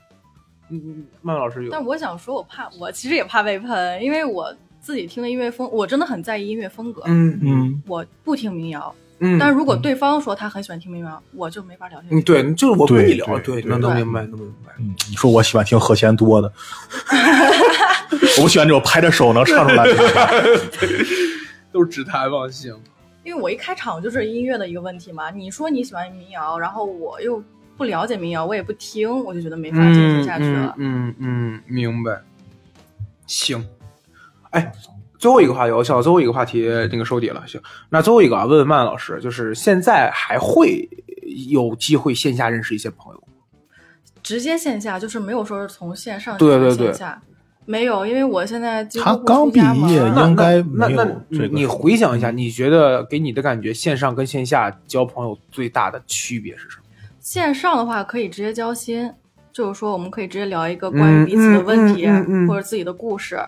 [0.72, 4.52] 嗯嗯，曼老师有，但我想说，我怕，我其实也怕被喷，因为我
[4.82, 7.04] 自己听的音乐风，我真的很在意音乐风格。
[7.06, 12.16] 嗯嗯，我不听民谣，嗯，但是如果对方说他很喜欢听民谣，我就没法聊下去。
[12.16, 14.74] 嗯对，就是我跟对你聊，对对能能明白，能明白。
[14.78, 16.52] 嗯，你说我喜欢听和弦多的，
[18.38, 19.96] 我不喜欢这种拍着手能唱出来的。
[21.72, 22.74] 都是指弹忘性。
[23.24, 25.32] 因为我一开场就是音乐的一个问题嘛。
[25.32, 27.44] 你说你喜欢民谣，然后我又
[27.76, 30.76] 不了解民谣，我也不听，我就觉得没法进行下去了。
[30.78, 32.22] 嗯嗯嗯，明白。
[33.28, 33.66] 行，
[34.52, 34.72] 哎，
[35.26, 37.44] 最后一个话题，我想最后一个话题那个收底了。
[37.48, 40.88] 行，那最后一个啊，问问曼老师，就是现在还会
[41.50, 43.24] 有机会线下认识一些朋友？
[44.22, 47.22] 直接线下就是没有说是从线上对对对线下，
[47.66, 49.60] 没有，因为我现在几乎不他刚毕
[49.92, 56.84] 业应该那那没有你回想一下，你觉得给你的感觉，线上跟线下交朋友最大的区别是什么？
[57.20, 59.12] 线上的话可以直接交心，
[59.52, 63.40] 就是说我们可以直接聊一个关于彼此的问题、嗯嗯嗯嗯或者自己的故事，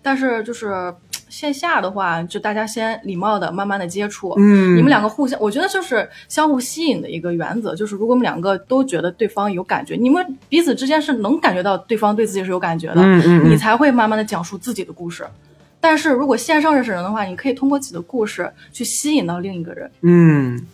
[0.00, 0.94] 但是就是
[1.34, 4.32] 线下的话，就大家先礼貌的、慢慢的接触。
[4.38, 15.26] 嗯你们两个互相，我觉得就是相互吸引的一个原则，就是如果我们两个都觉得对方有感觉，你们彼此之间是能感觉到对方对自己是有感觉的，嗯嗯嗯你才会慢慢的讲述自己的故事。
[15.80, 19.90] 但是如果线上认识人的话，你可以通过自己的故事去吸引到另一个人。
[20.02, 20.64] 嗯，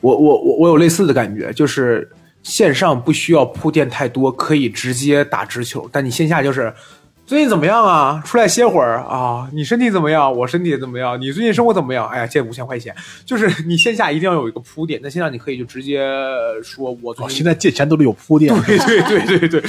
[0.00, 2.10] 我我我我有类似的感觉，就是
[2.42, 6.74] 线上不需要铺垫太多，可以直接打直球，但你线下就是。
[7.32, 8.22] 最近怎么样啊？
[8.26, 9.48] 出来歇会儿啊？
[9.54, 10.30] 你身体怎么样？
[10.30, 11.18] 我身体怎么样？
[11.18, 12.06] 你最近生活怎么样？
[12.08, 12.94] 哎呀，借五千块钱，
[13.24, 16.06] 就是你线下一定要有一个铺垫，那线上你可以就直接
[16.62, 18.54] 说，我最哦，现在借钱都得有铺垫。
[18.64, 19.62] 对对对对对，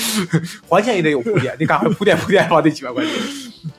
[0.67, 3.13] 还钱也得有铺垫，你赶快铺垫铺垫吧，这几万块钱。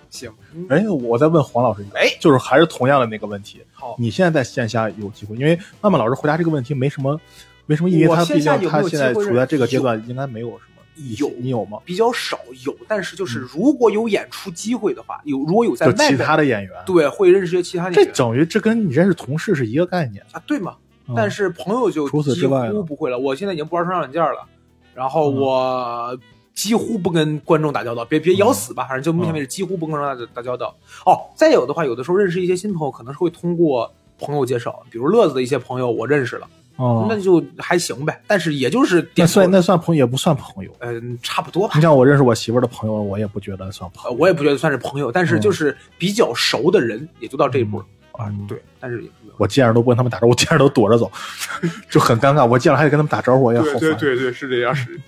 [0.08, 7.20] 行，嗯哎，我再问黄老师哎就是还是同样的那个问题，好，你现在在线下有机会，因为曼曼老师回答这个问题没什么，
[7.66, 10.73] 没什么意义，他毕竟他现在处在这个阶段，应该没有什么意
[11.18, 11.78] 有你有吗？
[11.84, 20.24] 比较少有，但是就是如果有演出机会的话，有如果有在其外面他的演员，对会认识一些其他演这等于这跟你认识同事是一个概念。
[20.32, 20.76] 啊，对嘛？
[21.06, 23.18] 嗯但是朋友就几乎不会了。
[23.18, 24.46] 我现在已经不玩社交软件了，
[24.94, 26.18] 然后嗯我
[26.54, 30.74] 几乎不跟观众打交道，别别咬死吧，反正就目前为止几乎不跟观众打打交道。
[31.04, 38.20] 哦，再有的话，有的时候认识一些新朋友，可能是会通过朋友介绍，比如乐子的一些朋友我认识了，哦那就还行呗。
[38.26, 40.70] 但是也就是那算那算朋友也不算朋友。
[40.80, 41.80] 嗯、差不多吧你。
[41.80, 44.16] 像我认识我媳妇儿的朋友，我也不觉得算朋。
[44.18, 48.46] 我也不觉得算是朋友，但是嗯就是比较熟的人，也就到这一步了啊嗯。
[48.46, 49.04] 对，但是
[49.36, 51.10] 我见着都不跟他们打招呼，我见着都躲着走，
[51.90, 52.46] 就很尴尬。
[52.46, 53.94] 我见了还得跟他们打招呼，我也好对。
[53.94, 55.00] 对对，是这样是。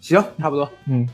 [0.00, 0.68] 行，差不多。
[0.86, 1.08] 嗯，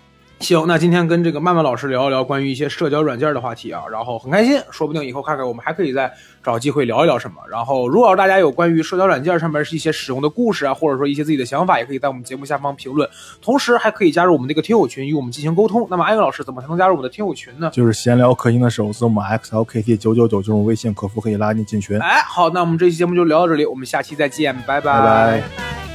[0.45, 6.13] 行，那今天跟这个曼曼老师聊一聊关于一些社交软件的话题啊，然后很开心，说不定以后看看我们还可以再
[6.45, 7.37] 找机会聊一聊什么。
[7.51, 13.09] 然后，如果要大家有关于社交软件上面是一些使用的故事啊，或者说一些自己的想法，也可以在我们节目下方评论，
[13.41, 15.87] 同时还可以加入我们这个听友群与我们进行沟通。
[15.91, 17.71] 那么，艾文老师怎么才能加入我们的听友群呢？
[17.73, 21.99] 就是闲聊客厅的首字母 X L K T 九九九，这种微信客服可以拉你进群。
[21.99, 25.94] 哎，好，那我们这期节目就聊到这里，我们下期再见，拜拜拜拜。